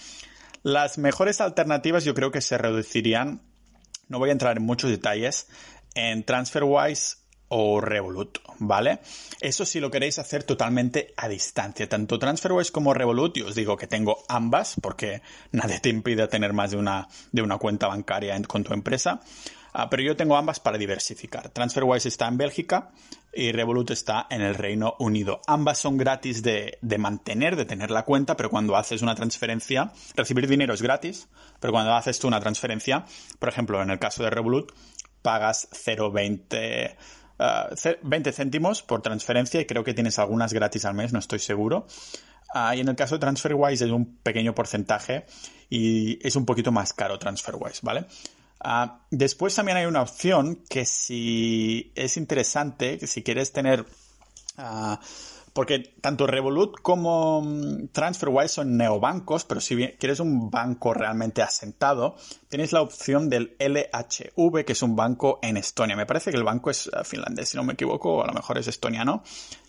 Las 0.63 0.97
mejores 0.97 1.39
alternativas 1.39 2.03
yo 2.03 2.13
creo 2.13 2.31
que 2.31 2.41
se 2.41 2.57
reducirían, 2.57 3.41
no 4.07 4.19
voy 4.19 4.29
a 4.29 4.33
entrar 4.33 4.57
en 4.57 4.63
muchos 4.63 4.89
detalles, 4.89 5.47
en 5.93 6.23
TransferWise 6.23 7.22
o 7.55 7.79
Revolut, 7.79 8.39
¿vale? 8.57 8.99
Eso 9.39 9.63
si 9.63 9.79
lo 9.79 9.91
queréis 9.91 10.17
hacer 10.17 10.43
totalmente 10.43 11.13
a 11.15 11.27
distancia, 11.27 11.87
tanto 11.87 12.17
TransferWise 12.17 12.71
como 12.71 12.95
Revolut, 12.95 13.37
y 13.37 13.41
os 13.43 13.53
digo 13.53 13.77
que 13.77 13.85
tengo 13.85 14.23
ambas, 14.27 14.75
porque 14.81 15.21
nadie 15.51 15.79
te 15.79 15.89
impide 15.89 16.27
tener 16.27 16.51
más 16.51 16.71
de 16.71 16.77
una, 16.77 17.07
de 17.31 17.43
una 17.43 17.59
cuenta 17.59 17.87
bancaria 17.87 18.41
con 18.47 18.63
tu 18.63 18.73
empresa. 18.73 19.21
Ah, 19.71 19.87
pero 19.87 20.01
yo 20.01 20.15
tengo 20.15 20.35
ambas 20.35 20.59
para 20.59 20.79
diversificar. 20.79 21.49
TransferWise 21.49 22.07
está 22.07 22.27
en 22.27 22.37
Bélgica 22.37 22.89
y 23.31 23.51
Revolut 23.51 23.91
está 23.91 24.25
en 24.31 24.41
el 24.41 24.55
Reino 24.55 24.95
Unido. 24.97 25.41
Ambas 25.45 25.77
son 25.77 25.97
gratis 25.97 26.41
de, 26.41 26.79
mantener, 26.97 27.55
de 27.55 27.65
tener 27.65 27.91
la 27.91 28.03
cuenta, 28.03 28.35
pero 28.35 28.49
cuando 28.49 28.75
haces 28.75 29.03
una 29.03 29.13
transferencia, 29.13 29.91
recibir 30.15 30.47
dinero 30.47 30.73
es 30.73 30.81
gratis, 30.81 31.27
pero 31.59 31.71
cuando 31.71 31.93
haces 31.93 32.17
tú 32.17 32.27
una 32.27 32.39
transferencia, 32.39 33.05
por 33.37 33.49
ejemplo, 33.49 33.81
en 33.81 33.91
el 33.91 33.99
caso 33.99 34.23
de 34.23 34.31
Revolut, 34.31 34.71
pagas 35.21 35.67
0,20 35.71 36.95
20 37.37 38.29
ah, 38.29 38.33
céntimos 38.33 38.83
por 38.83 39.01
transferencia 39.01 39.59
y 39.59 39.65
creo 39.65 39.83
que 39.83 39.93
tienes 39.93 40.19
algunas 40.19 40.53
gratis 40.53 40.85
al 40.85 40.93
mes, 40.93 41.13
no 41.13 41.19
estoy 41.19 41.39
seguro. 41.39 41.87
Ah, 42.53 42.75
y 42.75 42.81
en 42.81 42.87
el 42.87 42.95
caso 42.95 43.15
de 43.15 43.19
TransferWise 43.19 43.85
es 43.85 43.91
un 43.91 44.17
pequeño 44.17 44.53
porcentaje 44.53 45.25
y 45.69 46.19
es 46.25 46.35
un 46.35 46.45
poquito 46.45 46.71
más 46.71 46.93
caro 46.93 47.17
TransferWise, 47.17 47.79
¿vale? 47.81 48.05
Ah, 48.59 48.99
después 49.09 49.55
también 49.55 49.77
hay 49.77 49.85
una 49.85 50.01
opción 50.01 50.63
que 50.69 50.85
si 50.85 51.91
es 51.95 52.17
interesante, 52.17 52.97
que 52.97 53.07
si 53.07 53.23
quieres 53.23 53.51
tener... 53.51 53.85
Porque 55.53 55.79
tanto 56.01 56.25
Revolut 56.25 56.81
como 56.81 57.41
mm, 57.41 57.89
TransferWise 57.91 58.49
son 58.49 58.75
neobancos, 58.75 59.45
pero 59.45 59.61
si 59.61 59.75
quieres 59.99 60.19
un 60.19 60.49
banco 60.49 60.93
realmente 60.93 61.43
asentado, 61.43 62.15
tienes 62.49 62.71
la 62.71 62.81
opción 62.81 63.29
del 63.29 63.55
LHV, 63.59 64.65
que 64.65 64.73
es 64.73 64.81
un 64.81 64.95
banco 64.95 65.39
en 65.43 65.57
Estonia. 65.57 65.95
Me 65.95 66.07
parece 66.07 66.31
que 66.31 66.37
el 66.37 66.43
banco 66.43 66.71
es 66.71 66.89
ah, 66.91 67.03
finlandés, 67.03 67.49
si 67.49 67.57
no 67.57 67.63
me 67.63 67.73
equivoco, 67.73 68.15
o 68.15 68.23
a 68.23 68.27
lo 68.27 68.33
mejor 68.33 68.57
es 68.57 68.67
estoniano. 68.67 69.23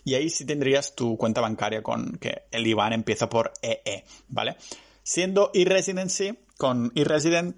Y 0.05 0.15
ahí 0.15 0.31
sí 0.31 0.47
tendrías 0.47 0.95
tu 0.95 1.19
cuenta 1.19 1.43
bancaria 1.43 1.83
con 1.83 2.17
que 2.19 2.45
el 2.51 2.67
IBAN 2.67 2.95
empieza 2.95 3.29
por 3.29 3.53
EE, 3.61 3.81
e, 3.85 4.05
¿vale? 4.29 4.57
Siendo 5.03 5.51
e-residency, 5.53 6.39
con 6.57 6.93
e-resident 6.95 7.57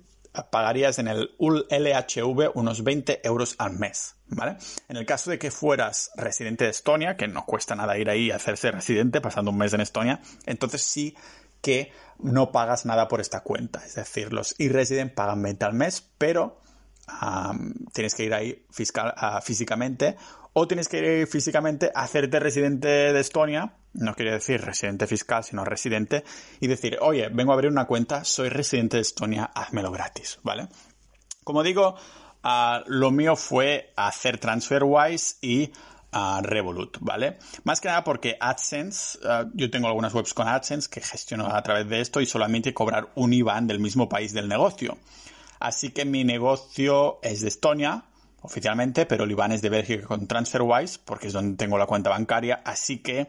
pagarías 0.50 0.99
en 0.99 1.09
el 1.09 1.30
LHV 1.38 2.50
unos 2.54 2.83
20 2.83 3.21
euros 3.25 3.54
al 3.59 3.78
mes, 3.78 4.15
¿vale? 4.28 4.56
En 4.88 4.97
el 4.97 5.06
caso 5.06 5.30
de 5.30 5.38
que 5.38 5.50
fueras 5.50 6.11
residente 6.16 6.64
de 6.64 6.71
Estonia, 6.71 7.16
que 7.16 7.28
no 7.28 7.45
cuesta 7.45 7.75
nada 7.75 7.99
ir 7.99 8.11
ahí 8.11 8.26
y 8.26 8.30
hacerse 8.30 8.71
residente 8.71 9.21
pasando 9.21 9.50
un 9.50 9.59
mes 9.59 9.73
en 9.73 9.80
Estonia, 9.80 10.21
entonces 10.47 10.83
sí 10.83 11.16
que 11.61 11.92
no 12.18 12.52
pagas 12.52 12.87
nada 12.87 13.09
por 13.09 13.21
esta 13.21 13.40
cuenta. 13.40 13.85
Es 13.85 13.95
decir, 13.95 14.33
los 14.33 14.54
e-resident 14.59 15.14
pagan 15.14 15.42
20 15.42 15.64
al 15.64 15.75
mes, 15.75 16.09
pero 16.18 16.61
tienes 17.92 18.14
que 18.14 18.25
ir 18.25 18.35
ahí 18.35 18.66
fiscal, 18.71 19.14
físicamente 19.42 20.16
o 20.59 20.66
tienes 20.66 20.88
que 20.88 21.21
ir 21.21 21.26
físicamente 21.26 21.92
a 21.95 22.02
hacerte 22.02 22.40
residente 22.40 22.88
de 22.88 23.21
Estonia, 23.21 23.75
no 23.92 24.14
quiere 24.14 24.33
decir 24.33 24.61
residente 24.61 25.06
fiscal, 25.06 25.45
sino 25.45 25.64
residente, 25.64 26.25
y 26.61 26.66
decir, 26.66 26.99
oye, 27.02 27.28
vengo 27.28 27.52
a 27.52 27.54
abrir 27.54 27.71
una 27.71 27.87
cuenta, 27.87 28.25
soy 28.25 28.49
residente 28.49 28.97
de 28.97 29.02
Estonia, 29.02 29.45
házmelo 29.54 29.92
gratis, 29.92 30.38
¿vale? 30.42 30.68
Como 31.45 31.62
digo, 31.62 31.97
ah, 32.49 32.85
lo 32.87 33.11
mío 33.11 33.35
fue 33.35 33.93
hacer 33.97 34.38
TransferWise 34.38 35.38
y 35.43 35.73
uh, 36.12 36.41
Revolut, 36.43 36.99
¿vale? 37.00 37.38
Más 37.65 37.81
que 37.81 37.88
nada 37.88 38.05
porque 38.05 38.37
AdSense, 38.38 39.19
ah, 39.25 39.47
yo 39.53 39.69
tengo 39.69 39.88
algunas 39.88 40.15
webs 40.15 40.33
con 40.33 40.47
AdSense 40.47 40.88
que 40.88 41.00
gestiono 41.00 41.49
a 41.49 41.61
través 41.62 41.88
de 41.88 42.00
esto 42.00 42.21
y 42.21 42.26
solamente 42.26 42.73
cobrar 42.73 43.11
un 43.17 43.33
IBAN 43.33 43.67
del 43.67 43.81
mismo 43.81 44.09
país 44.09 44.33
del 44.33 44.49
negocio. 44.49 44.97
Así 45.59 45.91
que 45.91 46.05
mi 46.05 46.23
negocio 46.23 47.19
es 47.23 47.41
de 47.41 47.49
Estonia, 47.49 48.05
oficialmente, 48.43 49.07
pero 49.07 49.25
el 49.25 49.33
IBAN 49.33 49.53
es 49.53 49.62
de 49.62 49.69
Bélgica 49.71 50.07
con 50.07 50.29
TransferWise, 50.29 50.99
porque 51.05 51.26
es 51.26 51.33
donde 51.33 51.57
tengo 51.57 51.79
la 51.79 51.87
cuenta 51.87 52.11
bancaria. 52.11 52.62
Así 52.65 52.99
que 52.99 53.29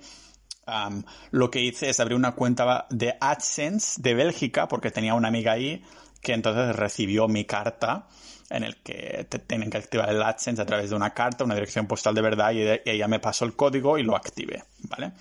lo 1.31 1.49
que 1.49 1.61
hice 1.61 1.89
es 1.89 1.99
abrir 1.99 2.17
una 2.17 2.33
cuenta 2.33 2.87
de 2.89 3.15
AdSense 3.19 4.01
de 4.01 4.13
Bélgica, 4.13 4.67
porque 4.67 4.91
tenía 4.91 5.13
una 5.13 5.29
amiga 5.29 5.53
ahí 5.53 5.81
que 6.27 6.33
entonces 6.33 6.75
recibió 6.75 7.29
mi 7.29 7.45
carta 7.45 8.09
en 8.49 8.63
el 8.65 8.75
que 8.75 9.25
te 9.29 9.39
tienen 9.39 9.69
que 9.69 9.77
activar 9.77 10.09
el 10.09 10.21
AdSense 10.21 10.61
a 10.61 10.65
través 10.65 10.89
de 10.89 10.95
una 10.97 11.13
carta, 11.13 11.45
una 11.45 11.53
dirección 11.53 11.87
postal 11.87 12.15
de 12.15 12.21
verdad, 12.21 12.51
y, 12.51 12.67
ella 12.83 13.07
me 13.07 13.21
pasó 13.21 13.45
el 13.45 13.55
código 13.55 13.97
y 13.97 14.03
lo 14.03 14.13
activé, 14.13 14.65
¿vale? 14.89 15.13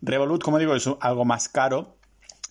Revolut, 0.00 0.44
como 0.44 0.60
digo, 0.60 0.76
es 0.76 0.88
algo 1.00 1.24
más 1.24 1.48
caro 1.48 1.96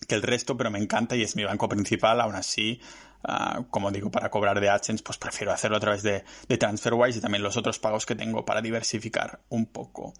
que 0.06 0.16
el 0.16 0.20
resto, 0.20 0.54
pero 0.54 0.70
me 0.70 0.78
encanta 0.78 1.16
y 1.16 1.22
es 1.22 1.34
mi 1.34 1.44
banco 1.44 1.66
principal, 1.66 2.20
aún 2.20 2.34
así 2.34 2.78
Ah, 3.26 3.62
como 3.70 3.90
digo, 3.90 4.10
para 4.10 4.30
cobrar 4.30 4.60
de 4.60 4.68
AdSense, 4.68 5.02
pues 5.02 5.16
prefiero 5.16 5.52
hacerlo 5.52 5.78
a 5.78 5.80
través 5.80 6.02
de, 6.02 6.24
TransferWise 6.46 7.18
y 7.18 7.20
también 7.22 7.42
los 7.42 7.56
otros 7.56 7.78
pagos 7.78 8.04
que 8.04 8.14
tengo 8.14 8.44
para 8.44 8.60
diversificar 8.60 9.40
un 9.48 9.66
poco. 9.66 10.12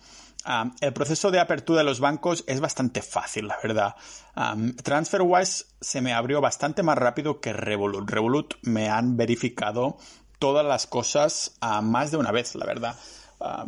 Ah, 0.45 0.73
el 0.81 0.93
proceso 0.93 1.31
de 1.31 1.41
apertura 1.41 1.79
de 1.79 1.85
los 1.85 2.01
bancos 2.01 2.45
es 2.47 2.61
bastante 2.61 3.03
fácil, 3.03 3.49
la 3.49 3.59
verdad. 3.63 3.95
Ah, 4.35 4.57
TransferWise 4.83 5.67
se 5.81 6.01
me 6.01 6.15
abrió 6.15 6.41
bastante 6.41 6.83
más 6.83 6.97
rápido 6.97 7.41
que 7.41 7.53
Revolut. 7.53 8.09
Revolut 8.09 8.55
me 8.63 8.89
han 8.89 9.17
verificado 9.17 9.99
todas 10.39 10.65
las 10.65 10.87
cosas 10.87 11.57
más 11.83 12.11
de 12.11 12.17
una 12.17 12.33
vez, 12.33 12.55
la 12.55 12.67
verdad. 12.67 12.97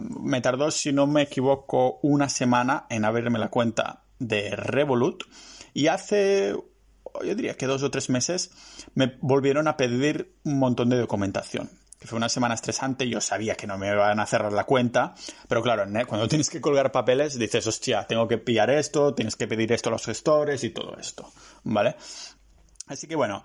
me 0.09 0.41
tardó, 0.41 0.71
si 0.71 0.93
no 0.93 1.07
me 1.07 1.23
equivoco, 1.23 1.99
una 2.03 2.29
semana 2.29 2.87
en 2.89 3.05
abrirme 3.05 3.39
la 3.39 3.49
cuenta 3.49 4.03
de 4.19 4.51
Revolut. 4.57 5.25
Y 5.75 5.89
hace 5.89 6.55
yo 7.25 7.35
diría 7.35 7.57
que 7.57 7.67
dos 7.67 7.83
o 7.83 7.91
tres 7.91 8.11
meses, 8.11 8.51
me 8.95 9.17
volvieron 9.21 9.69
a 9.69 9.77
pedir 9.77 10.37
un 10.45 10.59
montón 10.59 10.89
de 10.89 10.99
documentación. 10.99 11.71
Que 11.99 12.07
fue 12.07 12.19
una 12.19 12.29
semana 12.29 12.55
estresante, 12.55 13.09
yo 13.09 13.23
sabía 13.23 13.55
que 13.55 13.67
no 13.67 13.79
me 13.79 13.89
iban 13.89 14.21
a 14.21 14.27
cerrar 14.27 14.53
la 14.53 14.65
cuenta, 14.65 15.15
pero 15.49 15.63
claro, 15.63 15.85
cuando 16.07 16.29
tienes 16.29 16.51
que 16.51 16.61
colgar 16.61 16.93
papeles, 16.93 17.39
dices, 17.39 17.67
hostia, 17.67 18.07
tengo 18.07 18.29
que 18.29 18.37
pillar 18.37 18.69
esto, 18.69 19.15
tienes 19.15 19.35
que 19.35 19.49
pedir 19.49 19.73
esto 19.73 19.89
a 19.89 19.93
los 19.93 20.05
gestores 20.05 20.63
y 20.63 20.71
todo 20.71 20.97
esto, 20.99 21.33
¿vale? 21.65 21.97
Así 22.87 23.07
que 23.07 23.17
bueno, 23.17 23.43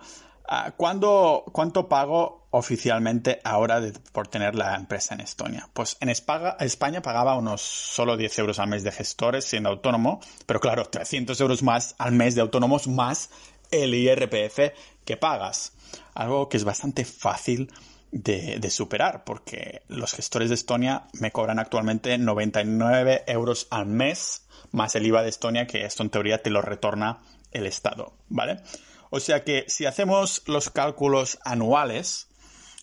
ah, 0.50 0.74
¿cuánto 0.76 1.88
pago 1.90 2.48
oficialmente 2.52 3.40
ahora 3.46 3.82
por 4.12 4.28
tener 4.28 4.56
la 4.56 4.76
empresa 4.76 5.16
en 5.16 5.22
Estonia? 5.22 5.70
Pues 5.74 5.96
en 6.02 6.10
España 6.10 7.02
pagaba 7.02 7.38
unos 7.38 7.62
solo 7.62 8.18
10 8.18 8.40
euros 8.40 8.60
al 8.60 8.68
mes 8.68 8.84
de 8.84 8.92
gestores 8.92 9.46
siendo 9.46 9.70
autónomo, 9.70 10.20
pero 10.46 10.60
claro, 10.60 10.86
300 10.86 11.40
euros 11.40 11.64
más 11.64 11.96
al 11.98 12.12
mes 12.12 12.36
de 12.36 12.42
autónomos 12.42 12.88
más 12.88 13.30
el 13.72 13.94
IRPF 13.94 14.74
que 15.06 15.18
pagas. 15.18 15.74
Algo 16.14 16.50
que 16.50 16.58
es 16.58 16.64
bastante 16.64 17.06
fácil 17.06 17.72
de, 18.12 18.70
superar, 18.70 19.24
porque 19.24 19.84
los 19.88 20.14
gestores 20.14 20.50
de 20.50 20.56
Estonia 20.56 21.08
me 21.14 21.32
cobran 21.32 21.60
actualmente 21.60 22.18
99 22.18 23.24
euros 23.28 23.68
al 23.72 23.86
mes, 23.86 24.46
más 24.72 24.96
el 24.96 25.06
IVA 25.06 25.24
de 25.24 25.30
Estonia, 25.30 25.68
que 25.68 25.86
esto 25.86 26.04
en 26.04 26.10
teoría 26.10 26.42
te 26.44 26.50
lo 26.50 26.62
retorna 26.62 27.20
el 27.52 27.66
Estado, 27.66 28.14
¿vale? 28.30 28.62
O 29.10 29.20
sea 29.20 29.44
que 29.44 29.66
si 29.68 29.86
hacemos 29.86 30.44
los 30.46 30.70
cálculos 30.70 31.40
anuales 31.44 32.28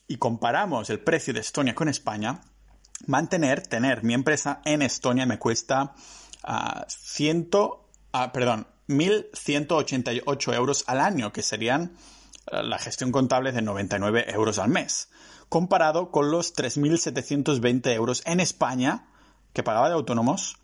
y 0.07 0.17
comparamos 0.17 0.91
el 0.91 1.01
precio 1.01 1.33
de 1.35 1.41
Estonia 1.41 1.75
con 1.75 1.89
España, 1.89 2.41
mantener, 3.07 3.67
tener 3.67 4.03
mi 4.03 4.15
empresa 4.15 4.61
en 4.65 4.83
Estonia 4.83 5.27
me 5.27 5.39
cuesta 5.39 5.95
uh, 6.45 8.33
perdón, 8.33 8.67
1.188 8.89 10.55
euros 10.55 10.85
al 10.87 11.01
año, 11.01 11.33
que 11.33 11.43
serían 11.43 11.97
eh, 12.51 12.63
la 12.63 12.79
gestión 12.79 13.13
contable 13.13 13.53
de 13.53 13.63
99 13.63 14.27
euros 14.33 14.59
al 14.59 14.69
mes, 14.69 15.09
comparado 15.49 16.11
con 16.11 16.31
los 16.31 16.55
3.720 16.55 17.93
euros 17.93 18.23
en 18.27 18.41
España 18.41 19.09
que 19.53 19.63
pagaba 19.63 19.89
de 19.89 19.95
autónomos, 19.95 20.57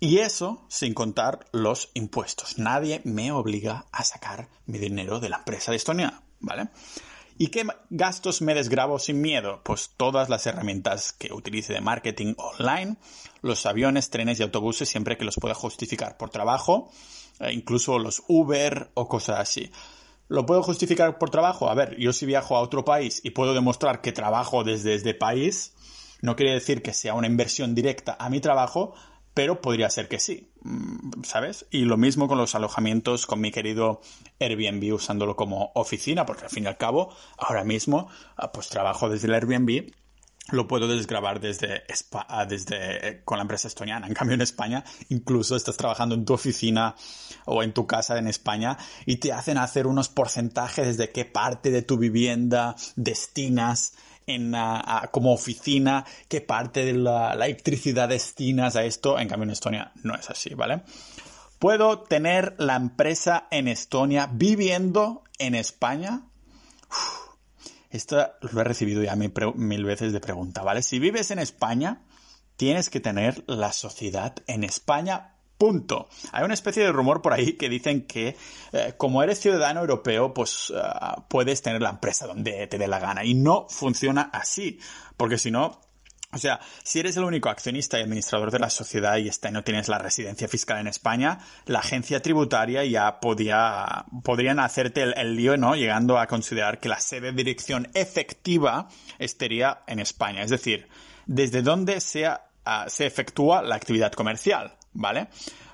y 0.00 0.18
eso 0.18 0.64
sin 0.68 0.94
contar 0.94 1.46
los 1.52 1.90
impuestos. 1.92 2.58
Nadie 2.58 3.02
me 3.04 3.32
obliga 3.32 3.86
a 3.92 4.02
sacar 4.02 4.48
mi 4.64 4.78
dinero 4.78 5.20
de 5.20 5.28
la 5.28 5.38
empresa 5.38 5.72
de 5.72 5.76
Estonia, 5.76 6.22
¿vale? 6.40 6.70
¿Y 7.36 7.48
qué 7.48 7.66
gastos 7.88 8.42
me 8.42 8.54
desgrabo 8.54 8.98
sin 8.98 9.20
miedo? 9.20 9.62
Pues 9.62 9.92
todas 9.96 10.28
las 10.28 10.46
herramientas 10.46 11.12
que 11.12 11.32
utilice 11.32 11.72
de 11.72 11.80
marketing 11.80 12.34
online, 12.36 12.96
los 13.40 13.64
aviones, 13.66 14.10
trenes 14.10 14.40
y 14.40 14.42
autobuses 14.42 14.88
siempre 14.88 15.16
que 15.16 15.24
los 15.24 15.36
pueda 15.36 15.54
justificar 15.54 16.16
por 16.18 16.30
trabajo, 16.30 16.90
incluso 17.52 17.98
los 17.98 18.22
Uber 18.28 18.90
o 18.94 19.08
cosas 19.08 19.40
así. 19.40 19.70
¿Lo 20.28 20.46
puedo 20.46 20.62
justificar 20.62 21.18
por 21.18 21.30
trabajo? 21.30 21.68
A 21.70 21.74
ver, 21.74 21.96
yo 21.98 22.12
si 22.12 22.24
viajo 22.24 22.56
a 22.56 22.60
otro 22.60 22.84
país 22.84 23.20
y 23.24 23.30
puedo 23.30 23.52
demostrar 23.52 24.00
que 24.00 24.12
trabajo 24.12 24.62
desde 24.62 24.94
este 24.94 25.14
país, 25.14 25.74
no 26.22 26.36
quiere 26.36 26.52
decir 26.52 26.82
que 26.82 26.92
sea 26.92 27.14
una 27.14 27.26
inversión 27.26 27.74
directa 27.74 28.16
a 28.18 28.30
mi 28.30 28.40
trabajo, 28.40 28.94
pero 29.34 29.60
podría 29.60 29.90
ser 29.90 30.08
que 30.08 30.20
sí, 30.20 30.52
mm, 30.62 31.22
¿sabes? 31.24 31.66
Y 31.70 31.80
lo 31.80 31.96
mismo 31.96 32.28
con 32.28 32.38
los 32.38 32.54
alojamientos 32.54 33.26
con 33.26 33.40
mi 33.40 33.50
querido 33.50 34.00
Airbnb 34.38 34.94
usándolo 34.94 35.34
como 35.34 35.72
oficina, 35.74 36.26
porque 36.26 36.44
al 36.44 36.50
fin 36.50 36.64
y 36.64 36.66
al 36.66 36.76
cabo, 36.76 37.14
ahora 37.36 37.64
mismo, 37.64 38.08
ah, 38.36 38.52
pues 38.52 38.68
trabajo 38.68 39.08
desde 39.08 39.28
el 39.28 39.34
Airbnb 39.34 39.90
lo 40.52 40.66
puedo 40.66 40.88
desgrabar 40.88 41.40
desde, 41.40 41.82
ah, 42.12 42.44
desde 42.44 43.08
eh, 43.08 43.22
con 43.24 43.38
la 43.38 43.42
empresa 43.42 43.68
estoniana. 43.68 44.06
En 44.06 44.14
cambio, 44.14 44.34
en 44.34 44.42
España, 44.42 44.84
incluso 45.08 45.56
estás 45.56 45.76
trabajando 45.76 46.14
en 46.14 46.24
tu 46.24 46.32
oficina 46.32 46.94
o 47.46 47.62
en 47.62 47.72
tu 47.72 47.86
casa 47.86 48.18
en 48.18 48.26
España 48.26 48.76
y 49.06 49.16
te 49.16 49.32
hacen 49.32 49.58
hacer 49.58 49.86
unos 49.86 50.08
porcentajes 50.08 50.86
desde 50.86 51.10
qué 51.12 51.24
parte 51.24 51.70
de 51.70 51.82
tu 51.82 51.98
vivienda 51.98 52.76
destinas 52.96 53.94
en, 54.26 54.54
como 55.10 55.32
oficina, 55.32 56.04
qué 56.28 56.40
parte 56.40 56.84
de 56.84 56.92
la, 56.92 57.32
electricidad 57.32 58.08
destinas 58.08 58.76
a 58.76 58.84
esto. 58.84 59.18
En 59.18 59.28
cambio, 59.28 59.44
en 59.44 59.50
Estonia 59.50 59.92
no 60.02 60.14
es 60.14 60.30
así, 60.30 60.54
¿vale? 60.54 60.82
¿Puedo 61.58 62.00
tener 62.00 62.54
la 62.58 62.76
empresa 62.76 63.46
en 63.50 63.68
Estonia 63.68 64.28
viviendo 64.32 65.24
en 65.38 65.54
España? 65.54 66.22
Esto 67.90 68.32
lo 68.52 68.60
he 68.60 68.64
recibido 68.64 69.02
ya 69.02 69.16
mil, 69.16 69.84
veces 69.84 70.12
de 70.12 70.20
pregunta, 70.20 70.62
¿vale? 70.62 70.82
Si 70.82 70.98
vives 70.98 71.30
en 71.30 71.40
España, 71.40 72.02
tienes 72.56 72.88
que 72.88 73.00
tener 73.00 73.44
la 73.46 73.72
sociedad 73.72 74.34
en 74.46 74.64
España 74.64 75.34
Punto. 75.60 76.08
Hay 76.32 76.42
una 76.42 76.54
especie 76.54 76.82
de 76.82 76.90
rumor 76.90 77.20
por 77.20 77.34
ahí 77.34 77.52
que 77.52 77.68
dicen 77.68 78.06
que 78.06 78.34
eh, 78.72 78.94
como 78.96 79.22
eres 79.22 79.40
ciudadano 79.40 79.80
europeo, 79.80 80.32
pues 80.32 80.72
eh, 80.74 80.80
puedes 81.28 81.60
tener 81.60 81.82
la 81.82 81.90
empresa 81.90 82.26
donde 82.26 82.66
te 82.66 82.78
dé 82.78 82.88
la 82.88 82.98
gana. 82.98 83.26
Y 83.26 83.34
no 83.34 83.66
funciona 83.68 84.30
así. 84.32 84.78
Porque 85.18 85.36
si 85.36 85.50
no, 85.50 85.78
o 86.32 86.38
sea, 86.38 86.60
si 86.82 87.00
eres 87.00 87.16
el 87.16 87.24
único 87.24 87.48
accionista 87.48 87.98
y 87.98 88.02
administrador 88.02 88.50
de 88.50 88.58
la 88.58 88.70
sociedad 88.70 89.16
y 89.16 89.28
este 89.28 89.50
no 89.50 89.64
tienes 89.64 89.88
la 89.88 89.98
residencia 89.98 90.48
fiscal 90.48 90.78
en 90.78 90.86
España, 90.86 91.38
la 91.66 91.80
agencia 91.80 92.22
tributaria 92.22 92.84
ya 92.84 93.20
podía, 93.20 94.04
podrían 94.22 94.60
hacerte 94.60 95.02
el, 95.02 95.36
lío, 95.36 95.56
¿no? 95.56 95.74
Llegando 95.74 96.18
a 96.18 96.26
considerar 96.26 96.78
que 96.78 96.88
la 96.88 97.00
sede 97.00 97.32
de 97.32 97.32
dirección 97.32 97.88
efectiva 97.94 98.88
estaría 99.18 99.82
en 99.86 99.98
España. 99.98 100.42
Es 100.42 100.50
decir, 100.50 100.88
desde 101.26 101.62
donde 101.62 102.00
sea, 102.00 102.46
ah, 102.64 102.86
se 102.88 103.06
efectúa 103.06 103.62
la 103.62 103.74
actividad 103.74 104.12
comercial. 104.12 104.76
¿vale? 104.92 105.28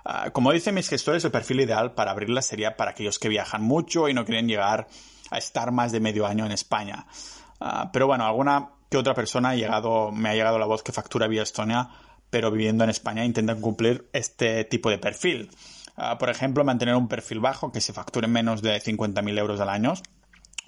Ah, 0.05 0.31
como 0.31 0.53
dicen 0.53 0.75
mis 0.75 0.89
gestores, 0.89 1.25
el 1.25 1.31
perfil 1.31 1.61
ideal 1.61 1.93
para 1.95 2.11
abrirla 2.11 2.43
sería 2.43 2.77
para 2.77 2.93
aquellos 2.93 3.19
que 3.19 3.29
viajan 3.29 3.63
mucho 3.63 4.09
y 4.09 4.15
no 4.15 4.25
quieren 4.25 4.49
llegar 4.49 4.87
a 5.31 5.39
estar 5.39 5.73
más 5.73 5.93
de 5.93 6.01
medio 6.01 6.27
año 6.27 6.47
en 6.47 6.53
España. 6.53 7.07
Ah, 7.61 7.91
pero 7.93 8.07
bueno, 8.07 8.27
alguna 8.27 8.71
que 8.91 8.97
otra 8.97 9.15
persona 9.15 9.51
ha 9.51 9.55
llegado, 9.55 10.13
me 10.13 10.29
ha 10.29 10.35
llegado 10.35 10.59
la 10.59 10.67
voz 10.67 10.83
que 10.83 10.93
factura 10.93 11.27
vía 11.27 11.43
Estonia, 11.43 11.89
pero 12.31 12.51
viviendo 12.51 12.85
en 12.85 12.91
España 12.91 13.25
intentan 13.25 13.61
cumplir 13.61 14.09
este 14.13 14.65
tipo 14.65 14.91
de 14.91 14.99
perfil. 14.99 15.51
Ah, 15.97 16.19
por 16.19 16.29
ejemplo, 16.29 16.65
mantener 16.65 16.95
un 16.95 17.09
perfil 17.09 17.41
bajo 17.41 17.73
que 17.73 17.81
se 17.81 17.93
facture 17.93 18.29
menos 18.29 18.63
de 18.63 18.81
50.000 18.81 19.39
euros 19.39 19.61
al 19.61 19.71
año 19.71 19.95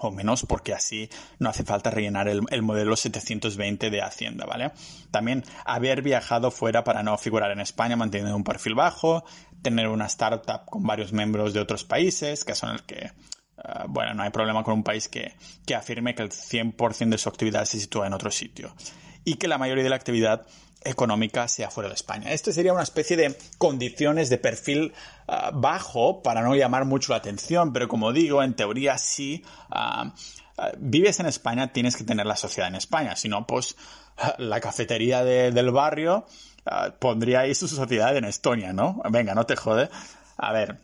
o 0.01 0.11
menos 0.13 0.47
porque 0.47 0.73
así 0.73 1.11
no 1.39 1.51
hace 1.51 1.65
falta 1.65 1.91
rellenar 1.91 2.29
el, 2.29 2.43
el, 2.51 2.63
modelo 2.63 2.97
720 2.97 3.91
de 3.91 4.01
Hacienda, 4.01 4.47
¿vale? 4.47 4.71
También 5.11 5.45
haber 5.65 6.03
viajado 6.03 6.51
fuera 6.51 6.85
para 6.85 7.03
no 7.03 7.19
figurar 7.19 7.51
en 7.51 7.61
España 7.61 7.97
manteniendo 7.97 8.37
un 8.37 8.45
perfil 8.45 8.77
bajo, 8.77 9.25
tener 9.61 9.89
una 9.89 10.07
startup 10.07 10.65
con 10.67 10.85
varios 10.85 11.13
miembros 11.13 11.53
de 11.53 11.61
otros 11.61 11.85
países, 11.85 12.45
que 12.45 12.55
son 12.55 12.71
el 12.71 12.83
que, 12.85 13.11
uh, 13.65 13.87
bueno, 13.89 14.15
no 14.15 14.23
hay 14.23 14.31
problema 14.31 14.63
con 14.63 14.75
un 14.75 14.83
país 14.83 15.09
que, 15.09 15.35
que 15.67 15.75
afirme 15.75 16.15
que 16.15 16.23
el 16.23 16.31
100% 16.31 17.11
de 17.11 17.19
su 17.19 17.29
actividad 17.29 17.65
se 17.65 17.79
sitúa 17.79 18.07
en 18.07 18.13
otro 18.13 18.31
sitio 18.31 18.75
y 19.25 19.35
que 19.35 19.49
la 19.49 19.59
mayoría 19.59 19.85
de 19.85 19.91
la 19.91 19.97
actividad 19.97 20.47
económica 20.85 21.49
sea 21.49 21.71
fuera 21.71 21.89
de 21.89 21.95
España. 21.95 22.31
Esto 22.31 22.53
sería 22.53 22.73
una 22.73 22.83
especie 22.83 23.17
de 23.17 23.37
condiciones 23.59 24.31
de 24.31 24.39
perfil 24.39 24.93
uh, 25.27 25.59
bajo 25.59 26.23
para 26.23 26.43
no 26.43 26.55
llamar 26.55 26.85
mucho 26.85 27.13
la 27.13 27.19
atención, 27.19 27.73
pero 27.73 27.89
como 27.89 28.13
digo, 28.13 28.43
en 28.43 28.55
teoría 28.55 28.97
sí. 28.99 29.45
Uh, 29.71 30.11
vives 30.79 31.21
en 31.21 31.27
España, 31.27 31.73
tienes 31.73 31.97
que 31.97 32.05
tener 32.05 32.27
la 32.27 32.37
sociedad 32.37 32.69
en 32.69 32.75
España, 32.75 33.15
si 33.15 33.29
no, 33.29 33.47
pues 33.47 33.77
la 34.39 34.61
cafetería 34.61 35.23
de, 35.23 35.53
del 35.53 35.71
barrio 35.71 36.27
pondría 36.99 37.41
ahí 37.41 37.55
su 37.55 37.69
sociedad 37.69 38.17
en 38.17 38.25
Estonia, 38.25 38.73
¿no? 38.73 39.01
Venga, 39.11 39.35
no 39.35 39.47
te 39.47 39.57
jode. 39.57 39.89
A 40.37 40.53
ver, 40.53 40.81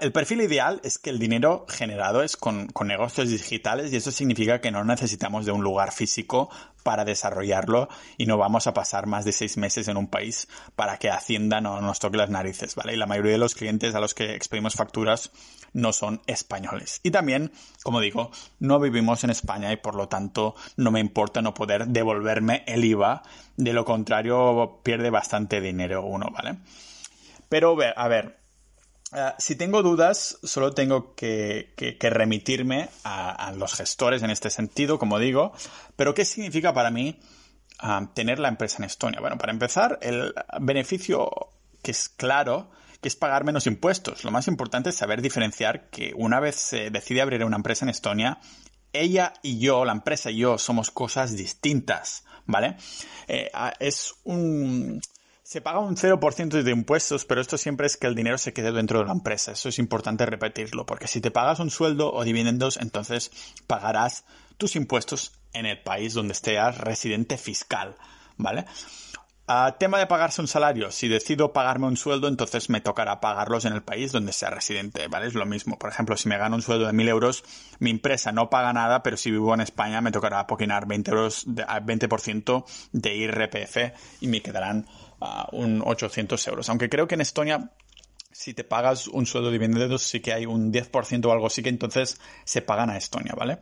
el 0.00 0.12
perfil 0.12 0.42
ideal 0.42 0.80
es 0.84 0.98
que 0.98 1.10
el 1.10 1.18
dinero 1.18 1.64
generado 1.68 2.22
es 2.22 2.36
con, 2.36 2.66
con, 2.68 2.88
negocios 2.88 3.30
digitales 3.30 3.92
y 3.92 3.96
eso 3.96 4.10
significa 4.10 4.60
que 4.60 4.70
no 4.70 4.84
necesitamos 4.84 5.46
de 5.46 5.52
un 5.52 5.62
lugar 5.62 5.92
físico 5.92 6.50
para 6.82 7.04
desarrollarlo 7.04 7.88
y 8.16 8.26
no 8.26 8.38
vamos 8.38 8.66
a 8.66 8.74
pasar 8.74 9.06
más 9.06 9.24
de 9.24 9.32
seis 9.32 9.56
meses 9.56 9.88
en 9.88 9.96
un 9.96 10.08
país 10.08 10.48
para 10.74 10.98
que 10.98 11.10
Hacienda 11.10 11.60
no 11.60 11.80
nos 11.80 11.98
toque 11.98 12.16
las 12.16 12.30
narices, 12.30 12.74
¿vale? 12.74 12.94
Y 12.94 12.96
la 12.96 13.06
mayoría 13.06 13.32
de 13.32 13.38
los 13.38 13.54
clientes 13.54 13.94
a 13.94 14.00
los 14.00 14.14
que 14.14 14.34
expedimos 14.34 14.74
facturas 14.74 15.30
no 15.72 15.92
son 15.92 16.20
españoles. 16.26 17.00
Y 17.02 17.10
también, 17.10 17.52
como 17.82 18.00
digo, 18.00 18.30
no 18.58 18.80
vivimos 18.80 19.24
en 19.24 19.30
España 19.30 19.72
y 19.72 19.76
por 19.76 19.94
lo 19.94 20.08
tanto 20.08 20.54
no 20.76 20.90
me 20.90 21.00
importa 21.00 21.42
no 21.42 21.54
poder 21.54 21.88
devolverme 21.88 22.64
el 22.66 22.84
IVA. 22.84 23.22
De 23.56 23.72
lo 23.72 23.84
contrario, 23.84 24.80
pierde 24.82 25.10
bastante 25.10 25.60
dinero 25.60 26.04
uno, 26.04 26.30
¿vale? 26.30 26.58
Pero, 27.48 27.76
a 27.96 28.08
ver, 28.08 28.37
Uh, 29.10 29.32
si 29.38 29.56
tengo 29.56 29.82
dudas, 29.82 30.38
solo 30.42 30.72
tengo 30.72 31.14
que, 31.14 31.72
remitirme 32.00 32.90
a, 33.04 33.52
los 33.56 33.74
gestores 33.74 34.22
en 34.22 34.30
este 34.30 34.50
sentido, 34.50 34.98
como 34.98 35.18
digo. 35.18 35.52
Pero, 35.96 36.14
¿qué 36.14 36.24
significa 36.24 36.74
para 36.74 36.90
mí 36.90 37.18
uh, 37.82 38.06
tener 38.14 38.38
la 38.38 38.48
empresa 38.48 38.78
en 38.78 38.84
Estonia? 38.84 39.20
Bueno, 39.20 39.38
para 39.38 39.52
empezar, 39.52 39.98
el 40.02 40.34
beneficio 40.60 41.30
que 41.82 41.92
es 41.92 42.08
claro, 42.08 42.70
que 43.00 43.08
es 43.08 43.16
pagar 43.16 43.44
menos 43.44 43.66
impuestos. 43.66 44.24
Lo 44.24 44.30
más 44.30 44.48
importante 44.48 44.90
es 44.90 44.96
saber 44.96 45.22
diferenciar 45.22 45.88
que 45.88 46.12
una 46.14 46.40
vez 46.40 46.56
se 46.56 46.90
decide 46.90 47.22
abrir 47.22 47.44
una 47.44 47.56
empresa 47.56 47.84
en 47.84 47.90
Estonia, 47.90 48.40
ella 48.92 49.34
y 49.42 49.58
yo, 49.58 49.84
la 49.84 49.92
empresa 49.92 50.30
y 50.30 50.38
yo, 50.38 50.58
somos 50.58 50.90
cosas 50.90 51.36
distintas, 51.36 52.24
¿vale? 52.46 52.76
Eh, 53.26 53.50
es 53.80 54.14
un 54.24 55.00
se 55.48 55.62
paga 55.62 55.78
un 55.78 55.96
0% 55.96 56.62
de 56.62 56.70
impuestos, 56.70 57.24
pero 57.24 57.40
esto 57.40 57.56
siempre 57.56 57.86
es 57.86 57.96
que 57.96 58.06
el 58.06 58.14
dinero 58.14 58.36
se 58.36 58.52
quede 58.52 58.70
dentro 58.70 58.98
de 58.98 59.06
la 59.06 59.12
empresa. 59.12 59.52
Eso 59.52 59.70
es 59.70 59.78
importante 59.78 60.26
repetirlo, 60.26 60.84
porque 60.84 61.08
si 61.08 61.22
te 61.22 61.30
pagas 61.30 61.58
un 61.58 61.70
sueldo 61.70 62.12
o 62.12 62.22
dividendos, 62.22 62.76
entonces 62.76 63.30
pagarás 63.66 64.26
tus 64.58 64.76
impuestos 64.76 65.32
en 65.54 65.64
el 65.64 65.80
país 65.82 66.12
donde 66.12 66.32
estés 66.32 66.76
residente 66.76 67.38
fiscal, 67.38 67.96
¿vale? 68.36 68.66
Uh, 69.48 69.72
tema 69.78 69.98
de 69.98 70.06
pagarse 70.06 70.42
un 70.42 70.46
salario. 70.46 70.90
Si 70.90 71.08
decido 71.08 71.54
pagarme 71.54 71.86
un 71.86 71.96
sueldo, 71.96 72.28
entonces 72.28 72.68
me 72.68 72.82
tocará 72.82 73.18
pagarlos 73.18 73.64
en 73.64 73.72
el 73.72 73.82
país 73.82 74.12
donde 74.12 74.34
sea 74.34 74.50
residente, 74.50 75.08
¿vale? 75.08 75.26
Es 75.26 75.32
lo 75.32 75.46
mismo. 75.46 75.78
Por 75.78 75.88
ejemplo, 75.88 76.18
si 76.18 76.28
me 76.28 76.36
gano 76.36 76.56
un 76.56 76.60
sueldo 76.60 76.84
de 76.84 76.92
1.000 76.92 77.08
euros, 77.08 77.44
mi 77.78 77.88
empresa 77.88 78.30
no 78.30 78.50
paga 78.50 78.74
nada, 78.74 79.02
pero 79.02 79.16
si 79.16 79.30
vivo 79.30 79.54
en 79.54 79.62
España 79.62 80.02
me 80.02 80.12
tocará 80.12 80.40
apoquinar 80.40 80.86
20 80.86 81.10
euros, 81.10 81.44
de, 81.46 81.64
20% 81.64 82.64
de 82.92 83.16
IRPF 83.16 84.20
y 84.20 84.26
me 84.26 84.42
quedarán 84.42 84.86
uh, 85.20 85.56
un 85.56 85.80
800 85.82 86.46
euros. 86.48 86.68
Aunque 86.68 86.90
creo 86.90 87.08
que 87.08 87.14
en 87.14 87.22
Estonia 87.22 87.70
si 88.30 88.52
te 88.52 88.64
pagas 88.64 89.08
un 89.08 89.24
sueldo 89.24 89.50
de 89.50 89.58
dividendos 89.58 90.02
sí 90.02 90.20
que 90.20 90.32
hay 90.32 90.44
un 90.46 90.72
10% 90.72 91.24
o 91.24 91.32
algo 91.32 91.46
así 91.46 91.62
que 91.62 91.70
entonces 91.70 92.20
se 92.44 92.60
pagan 92.62 92.90
a 92.90 92.96
Estonia, 92.96 93.32
¿vale? 93.34 93.58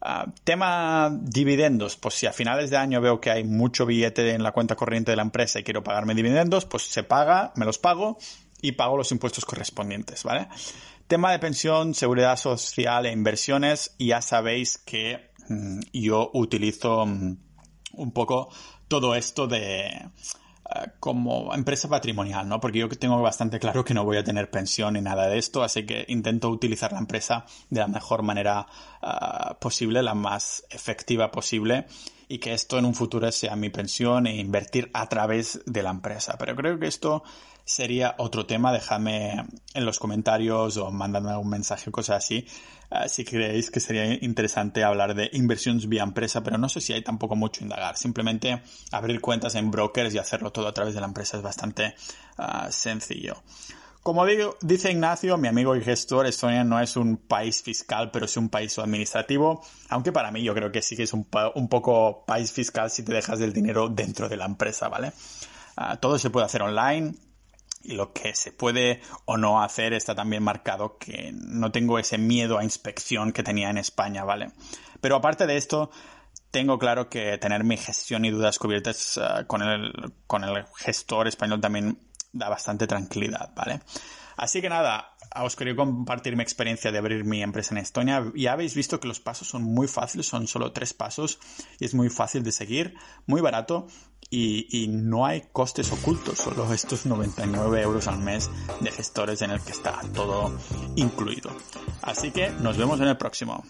Uh, 0.00 0.30
tema 0.44 1.10
dividendos, 1.10 1.96
pues 1.96 2.14
si 2.14 2.26
a 2.26 2.32
finales 2.32 2.70
de 2.70 2.76
año 2.76 3.00
veo 3.00 3.20
que 3.20 3.32
hay 3.32 3.42
mucho 3.42 3.84
billete 3.84 4.32
en 4.32 4.44
la 4.44 4.52
cuenta 4.52 4.76
corriente 4.76 5.10
de 5.10 5.16
la 5.16 5.22
empresa 5.22 5.58
y 5.58 5.64
quiero 5.64 5.82
pagarme 5.82 6.14
dividendos, 6.14 6.66
pues 6.66 6.84
se 6.84 7.02
paga, 7.02 7.52
me 7.56 7.64
los 7.64 7.78
pago 7.78 8.16
y 8.62 8.72
pago 8.72 8.96
los 8.96 9.10
impuestos 9.10 9.44
correspondientes, 9.44 10.22
¿vale? 10.22 10.48
Tema 11.08 11.32
de 11.32 11.40
pensión, 11.40 11.94
seguridad 11.94 12.36
social 12.36 13.06
e 13.06 13.12
inversiones, 13.12 13.96
ya 13.98 14.22
sabéis 14.22 14.78
que 14.78 15.32
mmm, 15.48 15.80
yo 15.92 16.30
utilizo 16.32 17.04
mmm, 17.04 17.36
un 17.94 18.12
poco 18.12 18.50
todo 18.86 19.16
esto 19.16 19.48
de 19.48 20.10
como 21.00 21.54
empresa 21.54 21.88
patrimonial, 21.88 22.48
¿no? 22.48 22.60
Porque 22.60 22.78
yo 22.78 22.88
tengo 22.88 23.20
bastante 23.22 23.58
claro 23.58 23.84
que 23.84 23.94
no 23.94 24.04
voy 24.04 24.18
a 24.18 24.24
tener 24.24 24.50
pensión 24.50 24.94
ni 24.94 25.00
nada 25.00 25.26
de 25.26 25.38
esto, 25.38 25.62
así 25.62 25.86
que 25.86 26.04
intento 26.08 26.50
utilizar 26.50 26.92
la 26.92 26.98
empresa 26.98 27.46
de 27.70 27.80
la 27.80 27.88
mejor 27.88 28.22
manera 28.22 28.66
uh, 29.02 29.54
posible, 29.58 30.02
la 30.02 30.14
más 30.14 30.64
efectiva 30.70 31.30
posible 31.30 31.86
y 32.28 32.38
que 32.38 32.52
esto 32.52 32.78
en 32.78 32.84
un 32.84 32.94
futuro 32.94 33.32
sea 33.32 33.56
mi 33.56 33.70
pensión 33.70 34.26
e 34.26 34.36
invertir 34.36 34.90
a 34.92 35.08
través 35.08 35.60
de 35.64 35.82
la 35.82 35.90
empresa. 35.90 36.36
Pero 36.38 36.54
creo 36.54 36.78
que 36.78 36.86
esto 36.86 37.22
sería 37.64 38.14
otro 38.18 38.44
tema. 38.46 38.72
Dejadme 38.72 39.46
en 39.74 39.84
los 39.84 39.98
comentarios 39.98 40.76
o 40.76 40.90
mandadme 40.90 41.36
un 41.36 41.48
mensaje 41.48 41.90
cosas 41.90 42.24
así. 42.24 42.46
Uh, 42.90 43.06
si 43.06 43.22
creéis 43.24 43.70
que 43.70 43.80
sería 43.80 44.14
interesante 44.24 44.82
hablar 44.82 45.14
de 45.14 45.28
inversiones 45.34 45.88
vía 45.88 46.02
empresa, 46.02 46.42
pero 46.42 46.56
no 46.56 46.70
sé 46.70 46.80
si 46.80 46.94
hay 46.94 47.02
tampoco 47.02 47.36
mucho 47.36 47.62
indagar. 47.62 47.96
Simplemente 47.98 48.62
abrir 48.92 49.20
cuentas 49.20 49.54
en 49.56 49.70
brokers 49.70 50.14
y 50.14 50.18
hacerlo 50.18 50.52
todo 50.52 50.68
a 50.68 50.72
través 50.72 50.94
de 50.94 51.00
la 51.00 51.06
empresa 51.06 51.36
es 51.36 51.42
bastante 51.42 51.94
uh, 52.38 52.70
sencillo. 52.70 53.42
Como 54.02 54.24
digo, 54.24 54.56
dice 54.62 54.90
Ignacio, 54.90 55.36
mi 55.36 55.48
amigo 55.48 55.76
y 55.76 55.82
gestor, 55.82 56.26
Estonia 56.26 56.64
no 56.64 56.80
es 56.80 56.96
un 56.96 57.18
país 57.18 57.62
fiscal, 57.62 58.10
pero 58.10 58.24
es 58.24 58.38
un 58.38 58.48
país 58.48 58.78
administrativo, 58.78 59.62
aunque 59.90 60.12
para 60.12 60.30
mí 60.30 60.42
yo 60.42 60.54
creo 60.54 60.72
que 60.72 60.80
sí 60.80 60.96
que 60.96 61.02
es 61.02 61.12
un, 61.12 61.28
un 61.56 61.68
poco 61.68 62.24
país 62.24 62.50
fiscal 62.52 62.90
si 62.90 63.02
te 63.02 63.12
dejas 63.12 63.38
del 63.38 63.52
dinero 63.52 63.90
dentro 63.90 64.30
de 64.30 64.38
la 64.38 64.46
empresa, 64.46 64.88
¿vale? 64.88 65.12
Uh, 65.76 65.96
todo 66.00 66.18
se 66.18 66.30
puede 66.30 66.46
hacer 66.46 66.62
online, 66.62 67.14
lo 67.84 68.12
que 68.12 68.34
se 68.34 68.52
puede 68.52 69.00
o 69.24 69.36
no 69.36 69.62
hacer 69.62 69.92
está 69.92 70.14
también 70.14 70.42
marcado 70.42 70.98
que 70.98 71.32
no 71.32 71.70
tengo 71.70 71.98
ese 71.98 72.18
miedo 72.18 72.58
a 72.58 72.64
inspección 72.64 73.32
que 73.32 73.42
tenía 73.42 73.70
en 73.70 73.78
España, 73.78 74.24
¿vale? 74.24 74.50
Pero 75.00 75.16
aparte 75.16 75.46
de 75.46 75.56
esto, 75.56 75.90
tengo 76.50 76.78
claro 76.78 77.08
que 77.08 77.38
tener 77.38 77.64
mi 77.64 77.76
gestión 77.76 78.24
y 78.24 78.30
dudas 78.30 78.58
cubiertas 78.58 79.16
uh, 79.16 79.46
con, 79.46 79.62
el, 79.62 79.92
con 80.26 80.44
el 80.44 80.64
gestor 80.76 81.28
español 81.28 81.60
también 81.60 81.98
da 82.32 82.48
bastante 82.48 82.86
tranquilidad, 82.86 83.50
¿vale? 83.54 83.80
Así 84.38 84.62
que 84.62 84.68
nada, 84.68 85.16
os 85.42 85.56
quería 85.56 85.74
compartir 85.74 86.36
mi 86.36 86.44
experiencia 86.44 86.92
de 86.92 86.98
abrir 86.98 87.24
mi 87.24 87.42
empresa 87.42 87.74
en 87.74 87.78
Estonia. 87.78 88.32
Ya 88.36 88.52
habéis 88.52 88.74
visto 88.74 89.00
que 89.00 89.08
los 89.08 89.18
pasos 89.18 89.48
son 89.48 89.64
muy 89.64 89.88
fáciles, 89.88 90.26
son 90.26 90.46
solo 90.46 90.70
tres 90.70 90.94
pasos 90.94 91.40
y 91.80 91.84
es 91.84 91.92
muy 91.92 92.08
fácil 92.08 92.44
de 92.44 92.52
seguir, 92.52 92.94
muy 93.26 93.40
barato 93.40 93.88
y, 94.30 94.68
y, 94.70 94.86
no 94.88 95.26
hay 95.26 95.42
costes 95.52 95.90
ocultos, 95.90 96.38
solo 96.38 96.72
estos 96.72 97.06
99 97.06 97.82
euros 97.82 98.06
al 98.06 98.18
mes 98.18 98.48
de 98.80 98.92
gestores 98.92 99.42
en 99.42 99.50
el 99.50 99.60
que 99.60 99.72
está 99.72 100.00
todo 100.14 100.56
incluido. 100.96 101.50
Así 102.02 102.30
que 102.30 102.50
nos 102.50 102.76
vemos 102.76 103.00
en 103.00 103.08
el 103.08 103.16
próximo. 103.16 103.64